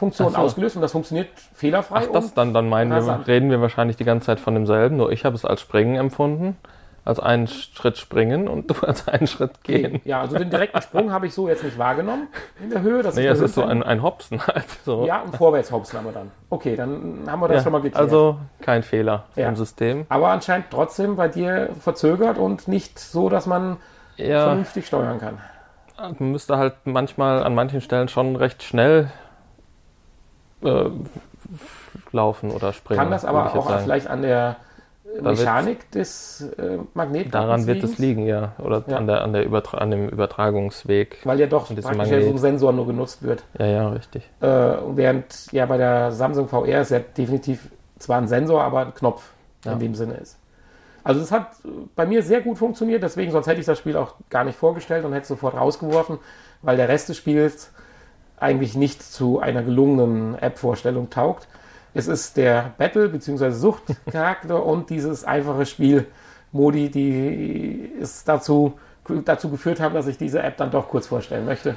[0.00, 0.38] Funktion so.
[0.38, 2.06] ausgelöst und das funktioniert fehlerfrei.
[2.06, 5.12] Ach, das dann, dann meinen wir, reden wir wahrscheinlich die ganze Zeit von demselben, nur
[5.12, 6.56] ich habe es als Springen empfunden
[7.04, 10.00] als einen Schritt springen und du als einen Schritt gehen.
[10.04, 12.28] Ja, also den direkten Sprung habe ich so jetzt nicht wahrgenommen
[12.62, 13.02] in der Höhe.
[13.02, 14.66] Das nee, es ist so ein, ein Hopsen halt.
[14.84, 15.06] So.
[15.06, 16.30] Ja, und vorwärts Hopsen haben wir dann.
[16.50, 18.02] Okay, dann haben wir das ja, schon mal geklärt.
[18.02, 19.48] Also kein Fehler ja.
[19.48, 20.06] im System.
[20.08, 23.78] Aber anscheinend trotzdem bei dir verzögert und nicht so, dass man
[24.16, 24.44] Ja.
[24.44, 25.38] vernünftig steuern kann.
[25.96, 29.10] Man müsste halt manchmal an manchen Stellen schon recht schnell
[30.62, 30.90] äh,
[32.12, 33.00] laufen oder springen.
[33.00, 33.82] Kann das aber auch sagen.
[33.84, 34.56] vielleicht an der
[35.20, 38.52] Mechanik des äh, Magnetplattens Daran wird es liegen, ja.
[38.58, 38.96] Oder Ja.
[38.96, 41.18] An, der, an, der Übertra an dem Übertragungsweg.
[41.24, 42.38] Weil ja doch praktisch ja so ein.
[42.38, 43.42] Sensor nur genutzt wird.
[43.58, 44.28] Ja, ja, richtig.
[44.40, 48.94] Äh, während ja bei der Samsung VR ist ja definitiv zwar ein Sensor, aber ein
[48.94, 49.30] Knopf
[49.64, 49.72] Ja.
[49.72, 50.38] in dem Sinne ist.
[51.02, 51.52] Also es hat
[51.96, 55.04] bei mir sehr gut funktioniert, deswegen sonst hätte ich das Spiel auch gar nicht vorgestellt
[55.04, 56.18] und hätte es sofort rausgeworfen,
[56.62, 57.72] weil der Rest des Spiels
[58.40, 61.46] eigentlich nicht zu einer gelungenen App-Vorstellung taugt.
[61.94, 63.50] Es ist der Battle- bzw.
[63.50, 68.74] Suchtcharakter und dieses einfache Spiel-Modi, die es dazu,
[69.24, 71.76] dazu geführt haben, dass ich diese App dann doch kurz vorstellen möchte.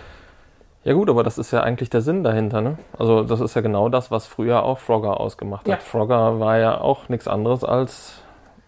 [0.84, 2.78] Ja gut, aber das ist ja eigentlich der Sinn dahinter, ne?
[3.00, 5.76] Also das ist ja genau das, was früher auch Frogger ausgemacht Ja.
[5.76, 5.84] hat.
[5.84, 8.22] Frogger war ja auch nichts anderes als,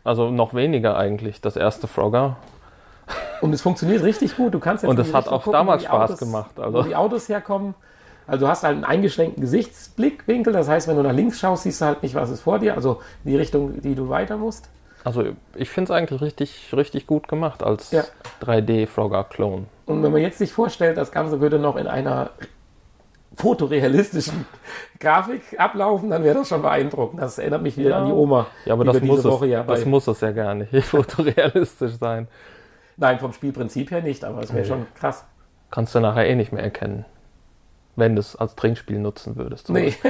[0.05, 2.37] also noch weniger eigentlich, das erste Frogger.
[3.41, 4.53] Und es funktioniert richtig gut.
[4.53, 6.77] Du kannst jetzt Und die hat auch gucken, damals Spaß Autos, gemacht, also.
[6.79, 7.75] Wo die Autos herkommen.
[8.27, 10.51] Also du hast halt einen eingeschränkten Gesichtsblickwinkel.
[10.53, 12.75] Das heißt, wenn du nach links schaust, siehst du halt nicht, was ist vor dir.
[12.75, 14.67] Also die Richtung, die du weiter musst.
[15.03, 18.03] Also ich finde es eigentlich richtig, richtig gut gemacht als Ja.
[18.41, 19.67] 3D-Frogger-Klon.
[19.85, 22.31] Und wenn man jetzt sich vorstellt, das Ganze würde noch in einer
[23.37, 24.45] fotorealistischen
[24.99, 27.21] Grafik ablaufen, dann wäre das schon beeindruckend.
[27.21, 27.99] Das erinnert mich wieder Ja.
[27.99, 28.47] an die Oma.
[28.65, 32.27] Ja, aber das muss, es, ja das muss es ja gar nicht fotorealistisch sein.
[32.97, 34.67] Nein, vom Spielprinzip her nicht, aber es wäre Nee.
[34.67, 35.25] schon krass.
[35.71, 37.05] Kannst du nachher eh nicht mehr erkennen,
[37.95, 39.69] wenn du es als Trinkspiel nutzen würdest.
[39.69, 39.93] Nee.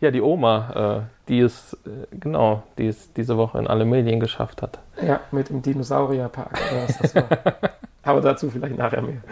[0.00, 4.20] Ja, die Oma, äh, die es, äh, genau, die es diese Woche in alle Medien
[4.20, 4.78] geschafft hat.
[5.00, 6.50] Ja, mit dem Dinosaurierpark.
[6.70, 7.24] oder was das war.
[8.02, 9.22] Aber dazu vielleicht nachher mehr.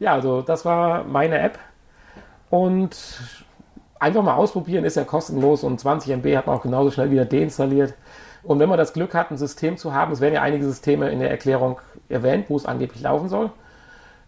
[0.00, 1.58] Ja, also das war meine App.
[2.50, 2.96] Und
[4.00, 7.24] einfach mal ausprobieren, ist ja kostenlos und 20 MB hat man auch genauso schnell wieder
[7.26, 7.94] deinstalliert.
[8.48, 11.10] Und wenn man das Glück hat, ein System zu haben, es werden ja einige Systeme
[11.10, 13.50] in der Erklärung erwähnt, wo es angeblich laufen soll.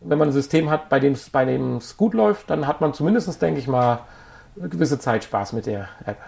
[0.02, 2.82] Wenn man ein System hat, bei dem es bei dem es gut läuft, dann hat
[2.82, 4.00] man zumindest, denke ich mal,
[4.58, 6.18] eine gewisse Zeit Spaß mit der App.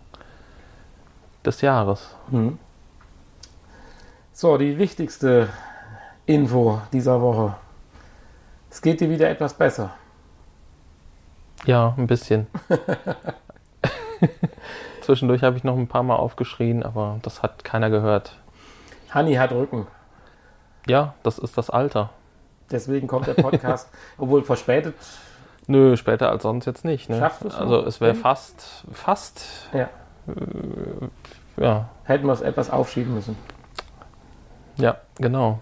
[1.43, 2.15] des Jahres.
[2.29, 2.59] Hm.
[4.31, 5.49] So, die wichtigste
[6.27, 7.55] Info dieser Woche.
[8.69, 9.95] Es geht dir wieder etwas besser.
[11.65, 12.45] Ja, ein bisschen.
[15.05, 18.35] Zwischendurch habe ich noch ein paar Mal aufgeschrien, aber das hat keiner gehört.
[19.11, 19.85] Hanni hat Rücken.
[20.87, 22.09] Ja, das ist das Alter.
[22.71, 23.87] Deswegen kommt der Podcast,
[24.17, 24.95] obwohl verspätet.
[25.67, 27.07] Nö, später als sonst jetzt nicht.
[27.09, 27.19] Ne?
[27.19, 27.43] Schaffst?
[27.55, 28.21] Also es wäre Hin?
[28.21, 29.89] fast, fast, Ja,
[31.57, 33.37] ja, hätten wir es etwas aufschieben müssen.
[34.77, 35.59] ja, genau.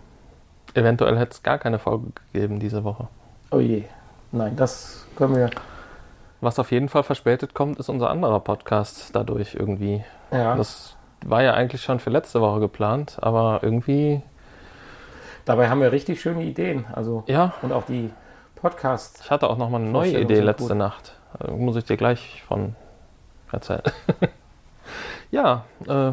[0.74, 3.08] Eventuell hätte es gar keine Folge gegeben diese Woche.
[3.52, 3.84] Oh je.
[4.32, 5.50] Nein, das können wir.
[6.44, 10.04] Was auf jeden Fall verspätet kommt, ist unser anderer Podcast dadurch irgendwie.
[10.30, 14.22] Ja, Das war ja eigentlich schon für letzte Woche geplant, aber irgendwie,
[15.46, 16.84] dabei haben wir richtig schöne Ideen.
[16.92, 18.10] Also, ja, und auch die
[18.56, 19.22] Podcasts.
[19.24, 20.78] ich hatte auch noch mal eine neue Idee letzte gut.
[20.78, 21.16] Nacht.
[21.40, 22.76] Äh, Muss ich dir gleich von
[23.50, 23.84] erzählen.
[25.32, 26.12] ja, äh,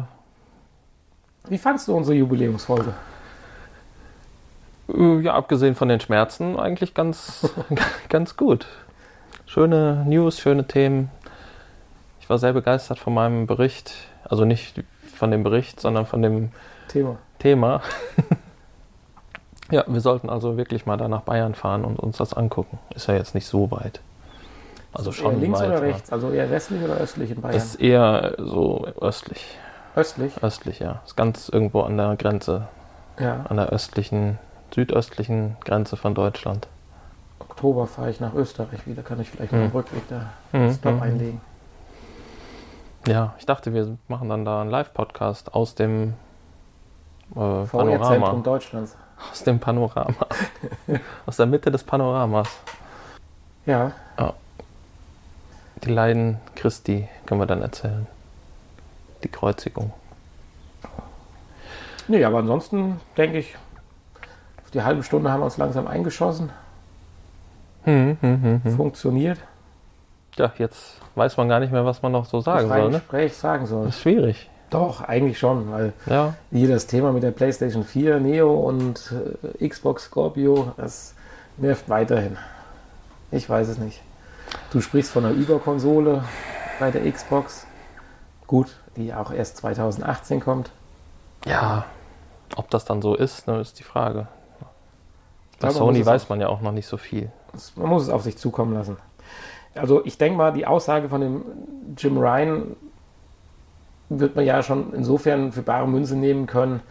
[1.49, 2.93] Wie fandst du unsere Jubiläumsfolge?
[4.93, 7.53] Äh, Ja, abgesehen von den Schmerzen eigentlich ganz,
[8.09, 8.65] ganz gut.
[9.53, 11.11] Schöne News, schöne Themen.
[12.21, 13.91] Ich war sehr begeistert von meinem Bericht.
[14.23, 14.81] Also nicht
[15.13, 16.51] von dem Bericht, sondern von dem
[16.87, 17.17] Thema.
[17.37, 17.81] Thema.
[19.69, 22.79] ja, wir sollten also wirklich mal da nach Bayern fahren und uns das angucken.
[22.95, 23.99] Ist ja jetzt nicht so weit.
[24.93, 25.95] Also schon eher links weit, oder ja.
[25.95, 26.13] rechts?
[26.13, 27.57] Also eher westlich oder östlich in Bayern?
[27.57, 29.57] Ist eher so östlich.
[29.97, 30.31] östlich?
[30.41, 31.01] Östlich, ja.
[31.05, 32.69] Ist ganz irgendwo an der Grenze,
[33.19, 33.45] Ja.
[33.49, 34.39] an der östlichen,
[34.73, 36.69] südöstlichen Grenze von Deutschland.
[37.61, 39.03] Oktober fahre ich nach Österreich wieder.
[39.03, 39.59] Kann ich vielleicht Hm.
[39.59, 41.01] noch am Rückweg da Mhm, Stop mhm.
[41.03, 41.41] einlegen.
[43.05, 46.15] Ja, ich dachte, wir machen dann da einen Live-Podcast aus dem
[47.35, 48.33] äh, Panorama.
[48.43, 48.97] Deutschlands.
[49.31, 50.25] Aus dem Panorama.
[51.27, 52.49] aus der Mitte des Panoramas.
[53.67, 53.91] Ja,
[55.83, 58.07] Die Leiden Christi können wir dann erzählen.
[59.23, 59.93] Die Kreuzigung.
[62.07, 63.55] nee, aber ansonsten denke ich,
[64.63, 66.49] auf die halbe Stunde haben wir uns langsam eingeschossen.
[67.83, 68.75] Hm, hm, hm, hm.
[68.75, 69.39] Funktioniert.
[70.37, 72.89] Ja, jetzt weiß man gar nicht mehr, was man noch so sagen soll.
[72.89, 72.99] Ne?
[72.99, 73.85] Gespräch sagen soll.
[73.85, 74.49] Das ist schwierig.
[74.69, 79.13] Doch, eigentlich schon, weil Ja, hier das Thema mit der PlayStation 4 Neo und
[79.59, 81.13] äh, Xbox Scorpio, das
[81.57, 82.37] nervt weiterhin.
[83.31, 84.01] Ich weiß es nicht.
[84.71, 86.23] Du sprichst von einer Überkonsole
[86.79, 87.65] bei der Xbox.
[88.47, 90.71] Gut, die auch erst 2018 kommt.
[91.45, 91.85] ja.
[92.57, 94.27] Ob das dann so ist, ne, ist die Frage.
[95.61, 97.31] Bei Sony weiß man ja auch noch nicht so viel.
[97.75, 98.97] Man muss es auf sich zukommen lassen.
[99.75, 101.43] Also ich denke mal, die Aussage von dem
[101.97, 102.75] Jim Ryan
[104.09, 106.81] wird man ja schon insofern für bare Münze nehmen können,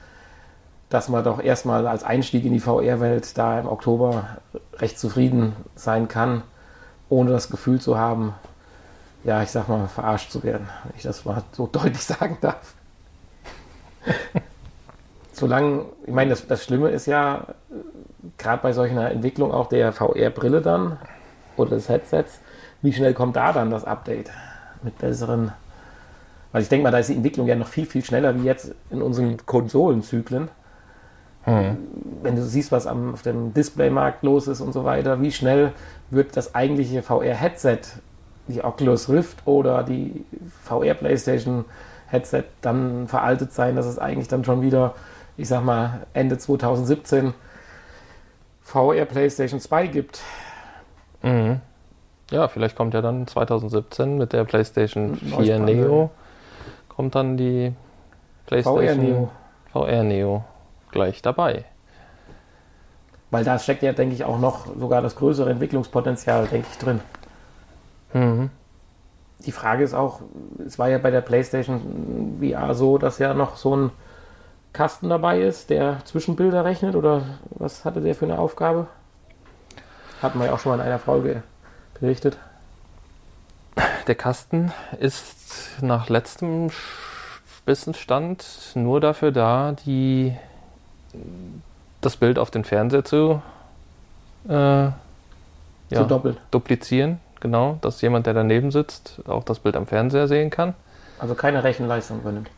[0.88, 4.38] dass man doch erstmal als Einstieg in die VR-Welt da im Oktober
[4.78, 6.42] recht zufrieden sein kann,
[7.08, 8.34] ohne das Gefühl zu haben,
[9.24, 12.74] ja, ich sag mal, verarscht zu werden, wenn ich das mal so deutlich sagen darf.
[15.40, 17.46] Solange, ich meine, das, das Schlimme ist ja,
[18.36, 20.98] gerade bei solch einer Entwicklung auch der VR-Brille dann
[21.56, 22.40] oder des Headsets,
[22.82, 24.30] wie schnell kommt da dann das Update
[24.82, 25.52] mit besseren,
[26.52, 28.74] weil ich denke mal, da ist die Entwicklung ja noch viel, viel schneller wie jetzt
[28.90, 30.48] in unseren Konsolenzyklen.
[31.46, 35.72] Wenn du siehst, was am, auf dem Displaymarkt los ist und so weiter, wie schnell
[36.10, 37.80] wird das eigentliche VR-Headset,
[38.46, 40.26] die Oculus Rift oder die
[40.64, 41.64] VR-Playstation
[42.08, 44.94] Headset dann veraltet sein, dass es eigentlich dann schon wieder,
[45.40, 47.32] ich sag mal, Ende 2017
[48.62, 50.20] VR PlayStation 2 gibt.
[51.22, 51.60] Mhm.
[52.30, 56.10] Ja, vielleicht kommt ja dann 2017 mit der PlayStation Ein 4 neues Neo,
[56.88, 57.72] kommt dann die
[58.46, 59.30] PlayStation VR Neo.
[59.72, 60.44] VR Neo
[60.90, 61.64] gleich dabei.
[63.30, 67.00] Weil da steckt ja, denke ich, auch noch sogar das größere Entwicklungspotenzial, denke ich, drin.
[68.12, 68.50] Mhm.
[69.46, 70.20] Die Frage ist auch,
[70.66, 73.90] es war ja bei der PlayStation VR so, dass ja noch so ein
[74.72, 78.86] Kasten dabei ist, der Zwischenbilder rechnet oder was hatte der für eine Aufgabe?
[80.22, 81.42] Hatten wir ja auch schon mal in einer Folge
[81.98, 82.38] berichtet.
[84.06, 86.70] Der Kasten ist nach letztem
[87.66, 90.36] Wissensstand nur dafür da, die,
[92.00, 93.42] das Bild auf den Fernseher zu
[94.48, 94.94] äh, ja,
[95.90, 96.38] So doppelt.
[96.50, 97.20] duplizieren.
[97.40, 100.74] Genau, dass jemand, der daneben sitzt, auch das Bild am Fernseher sehen kann.
[101.18, 102.50] Also keine Rechenleistung übernimmt.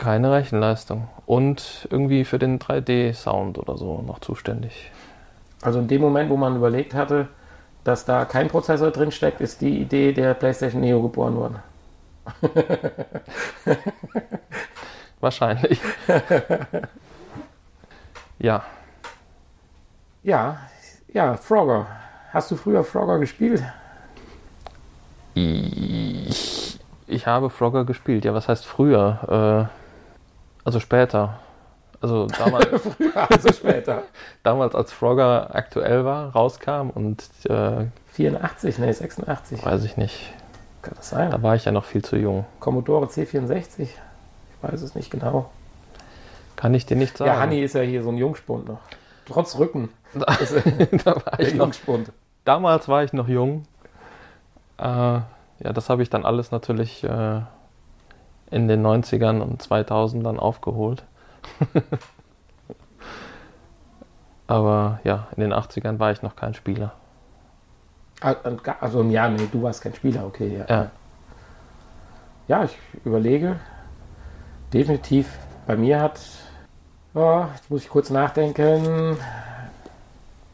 [0.00, 1.08] Keine Rechenleistung.
[1.26, 4.90] Und irgendwie für den 3D-Sound oder so noch zuständig.
[5.60, 7.28] Also in dem Moment, wo man überlegt hatte,
[7.84, 11.58] dass da kein Prozessor drin steckt, ist die Idee der PlayStation Neo geboren worden.
[15.20, 15.78] Wahrscheinlich.
[18.38, 18.62] ja,
[20.22, 20.60] Ja,
[21.12, 21.86] ja, Frogger.
[22.32, 23.62] Hast du früher Frogger gespielt?
[25.34, 28.24] Ich, ich habe Frogger gespielt.
[28.24, 29.68] Ja, was heißt früher?
[29.70, 29.79] Äh,
[30.64, 31.38] also später.
[32.00, 32.68] Also damals,
[33.14, 34.04] also später.
[34.42, 39.64] damals, als Frogger aktuell war, rauskam und äh, 84, nee, 86.
[39.64, 40.32] weiß ich nicht.
[40.82, 41.30] Kann das sein?
[41.30, 42.46] Da war ich ja noch viel zu jung.
[42.58, 43.82] Commodore C64?
[43.82, 43.94] Ich
[44.62, 45.50] weiß es nicht genau.
[46.56, 47.30] Kann ich dir nicht sagen.
[47.30, 48.80] Ja, Hanni ist ja hier so ein Jungspund noch.
[49.26, 49.90] Trotz Rücken.
[50.12, 52.10] Da war ich noch, Jungspund.
[52.44, 53.64] damals war ich noch jung.
[54.76, 57.42] Äh, ja, das habe ich dann alles natürlich äh,
[58.50, 61.04] in den 90ern und 2000ern aufgeholt.
[64.46, 66.92] Aber ja, in den 80ern war ich noch kein Spieler.
[68.20, 68.34] Ah,
[68.80, 70.58] Also ja, nee, du warst kein Spieler, okay.
[70.58, 70.90] Ja, Ja.
[72.48, 73.56] ja ich überlege.
[74.72, 76.20] Definitiv, bei mir hat,
[77.14, 79.16] ja, jetzt muss ich kurz nachdenken,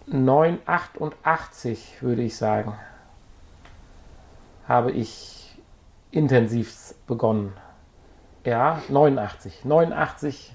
[0.07, 2.75] 988 würde ich sagen,
[4.69, 5.59] habe ich
[6.11, 7.53] intensiv begonnen.
[8.47, 9.65] Ja, 89.
[9.65, 10.55] 89,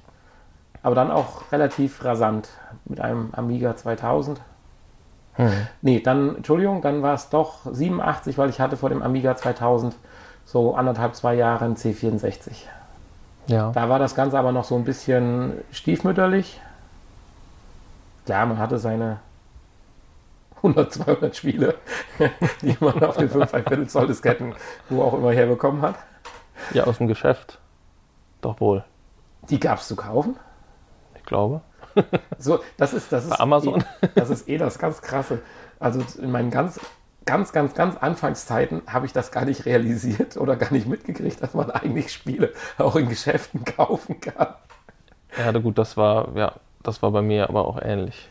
[0.82, 2.50] aber dann auch relativ rasant
[2.86, 4.42] mit einem Amiga 2000.
[5.82, 9.96] Nee, dann, Entschuldigung, dann war es doch 87, weil ich hatte vor dem Amiga 2000
[10.46, 12.52] so anderthalb, zwei Jahre ein C64.
[13.48, 13.72] Ja.
[13.72, 16.62] Da war das Ganze aber noch so ein bisschen stiefmütterlich.
[18.26, 19.20] Klar, man hatte seine
[20.58, 21.76] 100, 200 Spiele,
[22.62, 24.54] die man auf den 5 Viertel Zoll Disketten
[24.90, 25.96] wo auch immer herbekommen hat.
[26.74, 27.58] Ja, aus dem Geschäft.
[28.42, 28.84] Doch wohl.
[29.50, 30.36] Die gab es zu kaufen.
[31.16, 31.62] Ich glaube.
[32.38, 33.84] So, das ist, das ist Bei Amazon?
[34.02, 35.40] Eh, das ist eh das ganz krasse.
[35.80, 36.80] Also in meinen ganz,
[37.26, 41.54] ganz, ganz, ganz Anfangszeiten habe ich das gar nicht realisiert oder gar nicht mitgekriegt, dass
[41.54, 44.56] man eigentlich Spiele auch in Geschäften kaufen kann.
[45.38, 48.30] Ja, gut, das war, ja, das war bei mir aber auch ähnlich.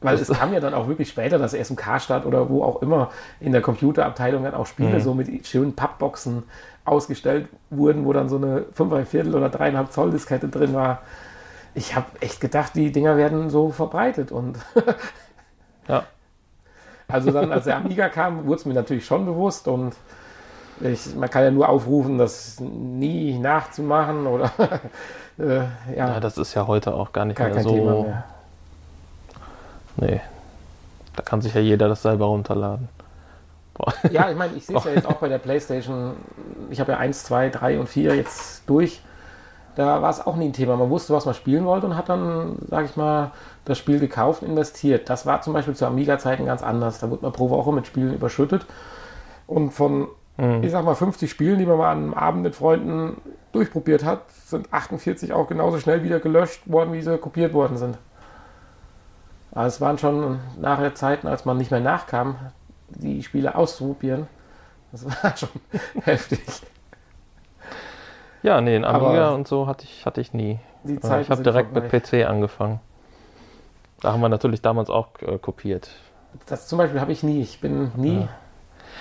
[0.00, 2.82] Weil es kam ja dann auch wirklich später, dass erst im Karstadt oder wo auch
[2.82, 5.00] immer in der Computerabteilung dann auch Spiele Mhm.
[5.00, 6.42] so mit schönen Pappboxen
[6.86, 11.02] ausgestellt wurden, wo dann so eine 5 Viertel oder 3,5 Zoll Diskette drin war.
[11.74, 14.58] Ich habe echt gedacht, die Dinger werden so verbreitet und
[15.88, 16.04] Ja.
[17.08, 19.94] also dann, als der Amiga kam, wurde es mir natürlich schon bewusst und
[20.80, 24.50] ich, man kann ja nur aufrufen, das nie nachzumachen oder
[25.38, 25.56] äh,
[25.96, 27.70] ja, Ja, das ist ja heute auch gar nicht gar mehr so.
[27.70, 28.24] Thema mehr.
[29.96, 30.20] Nee.
[31.14, 32.88] Da kann sich ja jeder das selber runterladen.
[34.10, 36.14] Ja, ich meine, ich sehe es ja jetzt auch bei der PlayStation.
[36.70, 39.02] Ich habe ja 1, 2, 3 und 4 jetzt durch.
[39.74, 40.76] Da war es auch nie ein Thema.
[40.76, 43.32] Man wusste, was man spielen wollte und hat dann, sage ich mal,
[43.66, 45.10] das Spiel gekauft und investiert.
[45.10, 46.98] Das war zum Beispiel zu Amiga-Zeiten ganz anders.
[46.98, 48.64] Da wurde man pro Woche mit Spielen überschüttet.
[49.46, 50.08] Und von,
[50.62, 53.20] ich sag mal, 50 Spielen, die man mal einem Abend mit Freunden
[53.52, 57.98] durchprobiert hat, sind 48 auch genauso schnell wieder gelöscht worden, wie sie kopiert worden sind.
[59.52, 62.36] Aber es waren schon nachher Zeiten, als man nicht mehr nachkam,
[62.96, 64.26] die Spiele auszuprobieren.
[64.92, 65.48] Das war schon
[66.04, 66.40] heftig.
[68.42, 70.60] Ja, nee, ein Amiga Aber- und so hatte ich, hatte ich nie.
[70.84, 72.80] Ja, Zeiten ich habe direkt mit PC angefangen.
[74.00, 75.90] Da haben wir natürlich damals auch äh, kopiert.
[76.46, 77.40] Das zum Beispiel habe ich nie.
[77.40, 78.28] Ich bin nie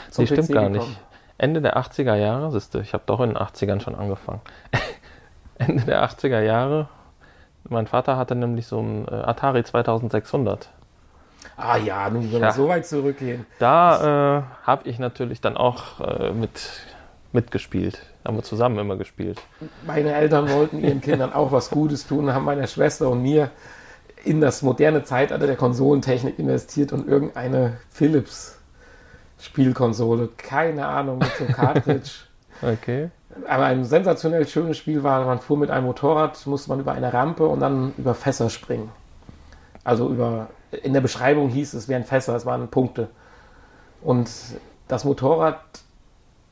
[0.09, 0.89] zum Nee, stimmt PC gar gekommen.
[0.89, 0.99] nicht.
[1.37, 4.39] Ende der 80er Jahre, siehst du, ich habe doch in den 80ern schon angefangen.
[5.57, 6.87] Ende der 80er Jahre,
[7.67, 10.69] mein Vater hatte nämlich so ein äh, Atari 2600.
[11.57, 12.47] Ah ja, nun, wenn Ja.
[12.47, 13.45] wir so weit zurückgehen.
[13.59, 16.69] Da äh, habe ich natürlich dann auch äh, mit,
[17.31, 17.99] mitgespielt.
[18.25, 19.41] Haben wir zusammen immer gespielt.
[19.85, 23.51] Meine Eltern wollten ihren Kindern auch was Gutes tun, haben meiner Schwester und mir
[24.23, 28.57] in das moderne Zeitalter der Konsolentechnik investiert und irgendeine Philips
[29.39, 32.11] Spielkonsole, keine Ahnung, mit so einem Cartridge.
[32.61, 33.09] Okay.
[33.49, 37.11] Aber ein sensationell schönes Spiel war, man fuhr mit einem Motorrad, musste man über eine
[37.11, 38.89] Rampe und dann über Fässer springen.
[39.83, 40.47] Also über,
[40.83, 43.09] in der Beschreibung hieß es, wären Fässer, es waren Punkte.
[44.01, 44.29] Und
[44.87, 45.59] das Motorrad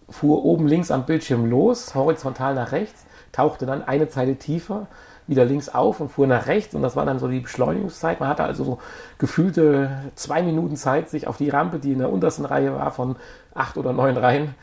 [0.10, 4.88] fuhr oben links am Bildschirm los, horizontal nach rechts, tauchte dann eine Zeile tiefer,
[5.28, 8.20] wieder links auf und fuhr nach rechts und das war dann so die Beschleunigungszeit.
[8.20, 8.80] Man hatte also so
[9.18, 13.16] gefühlte zwei Minuten Zeit, sich auf die Rampe, die in der untersten Reihe war, von
[13.54, 14.56] acht oder neun Reihen,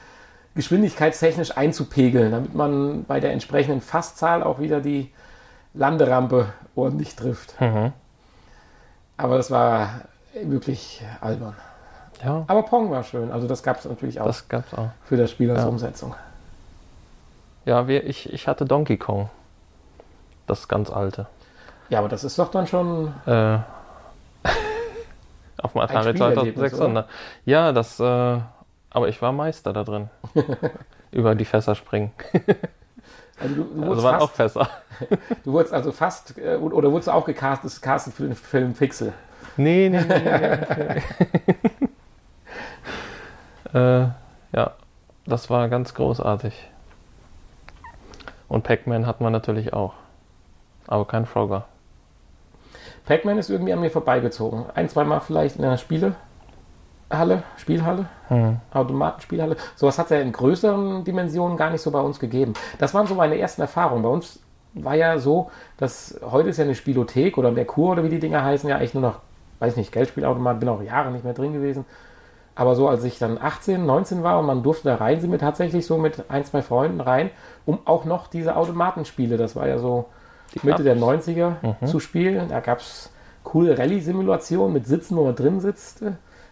[0.54, 5.10] geschwindigkeitstechnisch einzupegeln, damit man bei der entsprechenden Fasszahl auch wieder die
[5.74, 7.58] Landerampe ordentlich trifft.
[7.60, 7.92] Mhm.
[9.22, 10.02] Aber das war
[10.44, 11.54] wirklich albern.
[12.24, 14.88] Ja, Aber Pong war schön, also das gab es natürlich auch das gab's auch.
[15.04, 15.68] für das Spiel als Ja.
[15.68, 16.14] Umsetzung.
[17.64, 19.30] Ja, wir, ich, ich hatte Donkey Kong.
[20.46, 21.26] Das ganz alte.
[21.88, 23.12] Ja, aber das ist doch dann schon.
[23.26, 23.58] Äh,
[25.62, 27.08] auf dem Atari Spielerlebnis, 2600.
[27.44, 28.38] Ja, das, äh,
[28.90, 30.10] aber ich war Meister da drin.
[31.12, 32.12] Über die Fässer springen.
[33.40, 34.68] Also du, du, Also waren auch fast, Fässer.
[35.44, 39.12] du wurdest also fast, äh, oder wurdest du auch gecastet, castet für den Film Pixel?
[39.56, 40.20] Nee, nee, nee.
[40.20, 41.02] nee,
[43.72, 43.78] nee.
[43.78, 44.08] äh,
[44.52, 44.74] ja,
[45.26, 46.68] das war ganz großartig.
[48.48, 49.94] Und Pac-Man hat man natürlich auch.
[50.86, 51.66] Aber kein Frogger.
[53.06, 54.64] Pac-Man ist irgendwie an mir vorbeigezogen.
[54.74, 55.78] Ein, zweimal vielleicht in einer
[57.10, 58.58] Spielehalle, Spielhalle, Hm.
[58.72, 59.56] Automatenspielhalle.
[59.74, 62.52] Sowas hat es ja in größeren Dimensionen gar nicht so bei uns gegeben.
[62.78, 64.04] Das waren so meine ersten Erfahrungen.
[64.04, 64.38] Bei uns
[64.74, 68.44] war ja so, dass heute ist ja eine Spielothek oder Merkur oder wie die Dinger
[68.44, 69.18] heißen, ja eigentlich nur noch,
[69.58, 71.84] weiß nicht, Geldspielautomat, bin auch Jahre nicht mehr drin gewesen.
[72.54, 75.38] Aber so, als ich dann 18, 19 war und man durfte da rein, sind wir
[75.40, 77.30] tatsächlich so mit ein, zwei Freunden rein,
[77.66, 80.06] um auch noch diese Automatenspiele, das war ja so
[80.62, 82.48] Mitte der 90er zu spielen.
[82.50, 83.10] Da gab es
[83.42, 86.02] coole Rallye-Simulationen mit Sitzen, wo man drin sitzt.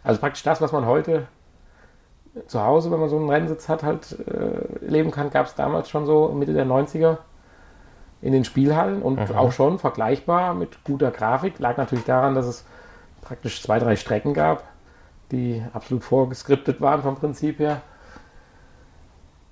[0.09, 1.27] Also praktisch das, was man heute
[2.47, 5.91] zu Hause, wenn man so einen Rennsitz hat, halt äh, leben kann, gab es damals
[5.91, 7.19] schon so Mitte der 90er
[8.23, 11.59] in den Spielhallen und auch schon vergleichbar mit guter Grafik.
[11.59, 12.65] Lag natürlich daran, dass es
[13.21, 14.63] praktisch zwei, drei Strecken gab,
[15.31, 17.83] die absolut vorgeskriptet waren vom Prinzip her.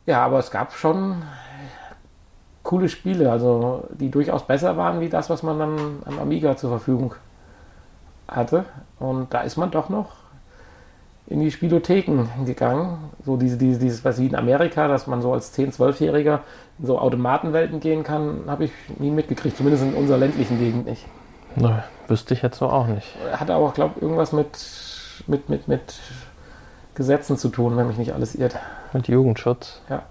[0.07, 1.23] Ja, aber es gab schon
[2.63, 6.71] coole Spiele, also die durchaus besser waren wie das, was man dann am Amiga zur
[6.71, 7.15] Verfügung
[8.27, 8.65] hatte.
[8.99, 10.25] Und da ist man doch noch
[11.29, 13.11] in die Spielotheken gegangen.
[13.25, 16.41] So diese, diese, dieses, was wie in Amerika, dass man so als 10-, 12-Jähriger
[16.79, 21.05] in so Automatenwelten gehen kann, habe ich nie mitgekriegt, zumindest in unserer ländlichen Gegend nicht.
[21.57, 21.71] Nö,
[22.07, 23.09] wüsste ich jetzt so auch nicht.
[23.33, 24.59] Hat aber, glaube ich, irgendwas mit,
[25.27, 25.95] mit, mit, mit
[26.95, 28.57] Gesetzen zu tun, wenn mich nicht alles irrt.
[28.93, 29.81] Mit Jugendschutz?
[29.89, 30.03] Ja.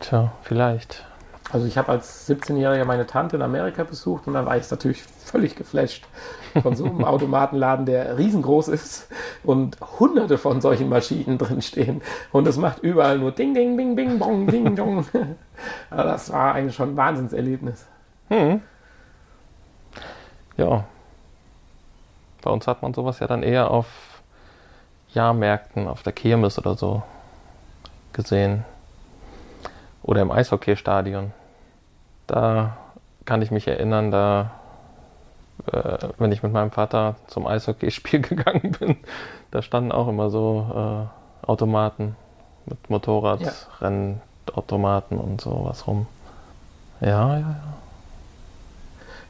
[0.00, 1.04] Tja, vielleicht.
[1.52, 5.02] Also ich habe als 17-Jähriger meine Tante in Amerika besucht und dann war ich natürlich
[5.02, 6.04] völlig geflasht
[6.62, 9.08] von so einem Automatenladen, der riesengroß ist
[9.42, 12.02] und hunderte von solchen Maschinen drin stehen.
[12.32, 15.06] Und es macht überall nur Ding, Ding, Bing, Bing, Bong, Ding, Dong.
[15.88, 17.86] Also das war eigentlich schon ein Wahnsinnserlebnis.
[18.28, 18.60] Hm.
[20.56, 20.84] Ja.
[22.42, 23.86] Bei uns hat man sowas ja dann eher auf
[25.12, 27.02] Jahrmärkten, auf der Kirmes oder so
[28.12, 28.64] gesehen.
[30.02, 31.32] Oder im Eishockeystadion.
[32.26, 32.76] Da
[33.24, 34.50] kann ich mich erinnern, da,
[35.74, 38.96] äh, wenn ich mit meinem Vater zum Eishockeyspiel gegangen bin,
[39.50, 41.06] da standen auch immer so äh,
[41.46, 42.16] Automaten
[42.66, 46.06] mit Motorradrennautomaten und sowas rum.
[47.00, 47.56] Ja, ja, ja.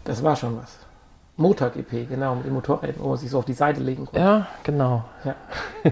[0.05, 0.79] Das war schon was.
[1.37, 4.21] Motor-GP, genau, mit den Motorrädern, wo man sich so auf die Seite legen konnte.
[4.21, 5.05] Ja, genau.
[5.25, 5.35] Ja.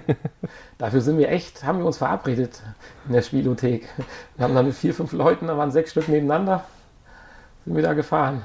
[0.78, 2.62] Dafür sind wir echt, haben wir uns verabredet
[3.06, 3.88] in der Spielothek.
[4.36, 6.62] Wir haben dann mit vier, fünf Leuten, da waren sechs Stück nebeneinander,
[7.64, 8.42] sind wir da gefahren.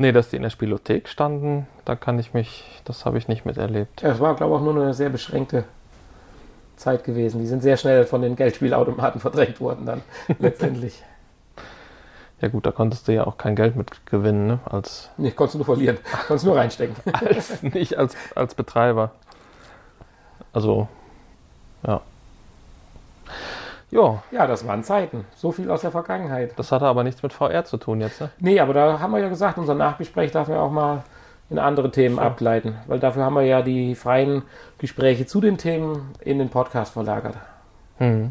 [0.00, 3.44] Nee, dass die in der Spielothek standen, da kann ich mich, das habe ich nicht
[3.44, 4.00] miterlebt.
[4.00, 5.64] Ja, es war, glaube ich, auch nur eine sehr beschränkte
[6.76, 7.38] Zeit gewesen.
[7.38, 10.00] Die sind sehr schnell von den Geldspielautomaten verdrängt worden dann
[10.38, 11.02] letztendlich.
[12.40, 14.60] Ja gut, da konntest du ja auch kein Geld mit gewinnen, ne?
[14.64, 15.98] Als, Nee, konntest du nur verlieren.
[16.26, 16.96] Konntest nur reinstecken.
[17.12, 19.10] als nicht als, als Betreiber.
[20.54, 20.88] Also,
[21.86, 22.00] ja.
[23.90, 25.24] Ja, Ja, das waren Zeiten.
[25.34, 26.52] So viel aus der Vergangenheit.
[26.56, 28.30] das hatte aber nichts mit VR zu tun jetzt, ne?
[28.38, 31.02] Nee, aber da haben wir ja gesagt, unser Nachgespräch darf ja auch mal
[31.50, 32.20] in andere Themen So.
[32.22, 32.76] abgleiten.
[32.86, 34.42] Weil dafür haben wir ja die freien
[34.78, 37.34] Gespräche zu den Themen in den Podcast verlagert.
[37.98, 38.30] Hm.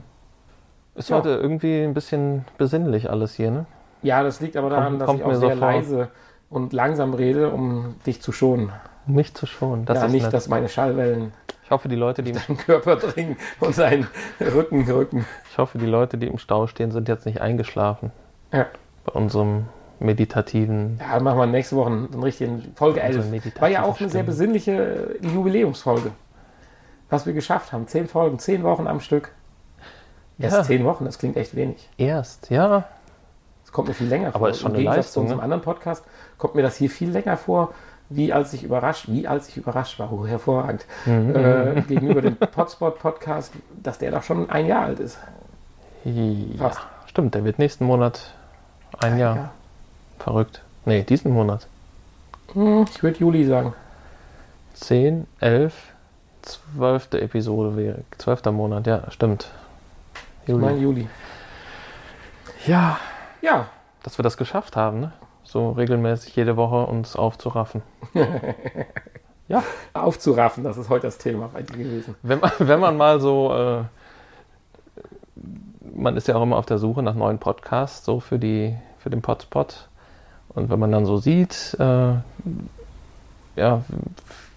[0.95, 1.17] Ist Ja.
[1.17, 3.65] heute irgendwie ein bisschen besinnlich alles hier, ne?
[4.01, 5.67] Ja, das liegt aber daran, Kommt- dass kommt ich auch so sehr vor.
[5.71, 6.07] leise
[6.49, 8.71] und langsam rede, um dich zu schonen.
[9.07, 9.83] Um mich zu schonen.
[9.85, 10.33] Das ja, ist nicht, nett.
[10.33, 11.33] dass meine Schallwellen
[11.69, 14.07] Ich hoffe, die Leute, die im, Körper dringen und seinen
[14.41, 15.27] Rücken rücken.
[15.51, 18.11] ich hoffe, die Leute, die im Stau stehen, sind jetzt nicht eingeschlafen
[18.51, 18.65] Ja.
[19.05, 19.65] bei unserem
[19.99, 20.97] meditativen.
[20.99, 23.29] Ja, dann machen wir nächste Woche einen richtigen Folge Also 11.
[23.29, 26.09] meditative War ja auch eine sehr besinnliche Jubiläumsfolge.
[27.11, 27.85] Was wir geschafft haben.
[27.87, 29.31] Zehn Folgen, zehn Wochen am Stück.
[30.39, 30.63] Erst Ja.
[30.63, 31.87] zehn Wochen, das klingt echt wenig.
[31.97, 32.85] Erst, ja.
[33.63, 34.49] Das kommt mir viel länger Aber vor.
[34.49, 35.43] ist schon Im eine Gegensatz Leistung, zu unserem ne?
[35.43, 36.03] anderen Podcast
[36.39, 37.75] kommt mir das hier viel länger vor,
[38.09, 40.11] wie als ich überrascht, wie als ich überrascht war.
[40.11, 40.85] Oh, hervorragend.
[41.05, 41.35] Mhm.
[41.35, 45.19] Äh, gegenüber dem Potspot-Podcast, dass der doch schon ein Jahr alt ist.
[46.03, 46.71] Ja,
[47.07, 48.33] stimmt, der wird nächsten Monat
[48.99, 49.35] ein Jahr.
[49.35, 49.51] Ja.
[50.17, 50.61] Verrückt.
[50.85, 51.67] Nee, diesen Monat.
[52.53, 53.73] Hm, ich würde Juli sagen.
[54.73, 55.73] 10, 11,
[56.41, 57.13] 12.
[57.13, 57.99] Episode wäre.
[58.17, 58.45] 12.
[58.45, 59.51] Monat, ja, stimmt.
[60.45, 61.01] Ich meine Juli.
[61.01, 61.07] Juli.
[62.65, 62.97] Ja,
[63.41, 63.67] Ja,
[64.03, 65.11] dass wir das geschafft haben, ne?
[65.49, 67.81] So regelmäßig jede Woche uns aufzuraffen.
[69.47, 72.13] ja, aufzuraffen, das ist heute das Thema bei dir gewesen.
[72.21, 73.83] wenn man, wenn man mal so, äh,
[75.95, 79.09] man ist ja auch immer auf der Suche nach neuen Podcasts, so für die, für
[79.09, 79.89] den Potspot.
[80.49, 82.13] Und wenn man dann so sieht, äh,
[83.55, 83.81] ja,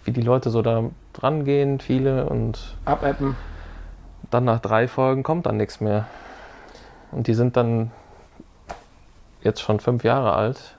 [0.04, 0.84] wie die Leute so da
[1.14, 3.34] dran gehen, viele, und Abappen.
[4.30, 6.06] dann nach drei Folgen kommt dann nichts mehr.
[7.12, 7.92] Und die sind dann
[9.42, 10.76] jetzt schon fünf Jahre alt.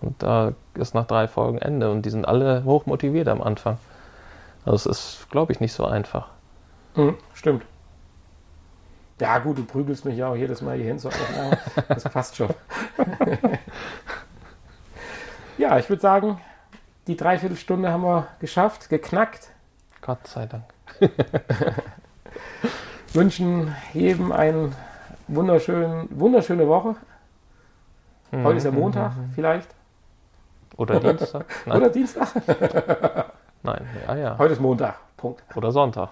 [0.00, 1.90] Und da ist nach drei Folgen Ende.
[1.90, 3.78] Und die sind alle hoch motiviert am Anfang.
[4.64, 6.28] Also es ist, glaube ich, nicht so einfach.
[6.94, 7.64] Hm, stimmt.
[9.20, 11.58] Ja, gut, du prügelst mich ja auch jedes Mal hier hin zur Aufnahme.
[11.88, 12.48] Das passt schon.
[15.58, 16.40] ja, ich würde sagen,
[17.06, 19.50] die Dreiviertelstunde haben wir geschafft, geknackt.
[20.00, 20.64] Gott sei Dank.
[23.12, 24.70] Wünschen jedem eine
[25.28, 26.96] wunderschön, wunderschöne Woche.
[28.32, 29.68] Heute ist ja Montag, vielleicht.
[30.76, 31.44] Oder Dienstag?
[31.66, 32.28] Nein, Oder Dienstag.
[33.62, 33.86] nein.
[34.06, 34.38] Ja, ja.
[34.38, 34.96] Heute ist Montag.
[35.16, 35.42] Punkt.
[35.56, 36.08] Oder Sonntag.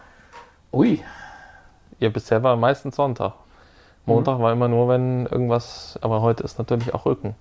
[0.72, 1.02] Ui.
[1.98, 3.32] Ja, bisher war meistens Sonntag.
[4.04, 7.34] Montag war immer nur, wenn irgendwas, aber heute ist natürlich auch Rücken.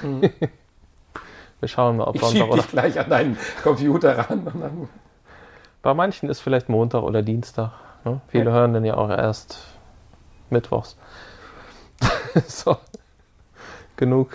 [1.60, 2.56] Wir schauen mal, ob Ich Sonntag oder.
[2.62, 4.88] dich gleich an deinen Computer ran.
[5.82, 7.72] Bei manchen ist vielleicht Montag oder Dienstag.
[8.04, 8.20] Ne?
[8.28, 8.52] Viele Ja.
[8.52, 9.58] hören dann ja auch erst
[10.48, 10.96] mittwochs.
[12.46, 12.76] so.
[13.96, 14.30] Genug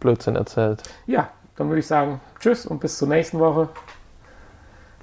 [0.00, 0.82] Blödsinn erzählt.
[1.06, 1.28] ja,
[1.62, 3.68] dann würde ich sagen, tschüss und bis zur nächsten Woche.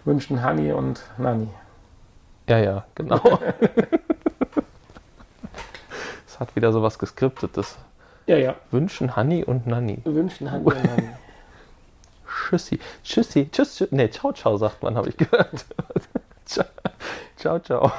[0.03, 1.47] Wünschen Hani und Nani.
[2.47, 3.21] Ja, ja, genau.
[6.27, 7.77] Es hat wieder sowas geskriptetes.
[8.25, 8.55] Ja, ja.
[8.71, 9.99] Wünschen Hanni und Nanni.
[10.05, 11.09] Wünschen Hani und Nani.
[12.49, 12.79] Tschüssi.
[13.03, 13.49] Tschüssi.
[13.51, 13.75] Tschüss.
[13.75, 13.91] tschüss.
[13.91, 15.65] Nee, ciao, ciao, sagt man, habe ich gehört.
[17.35, 17.91] ciao, ciao.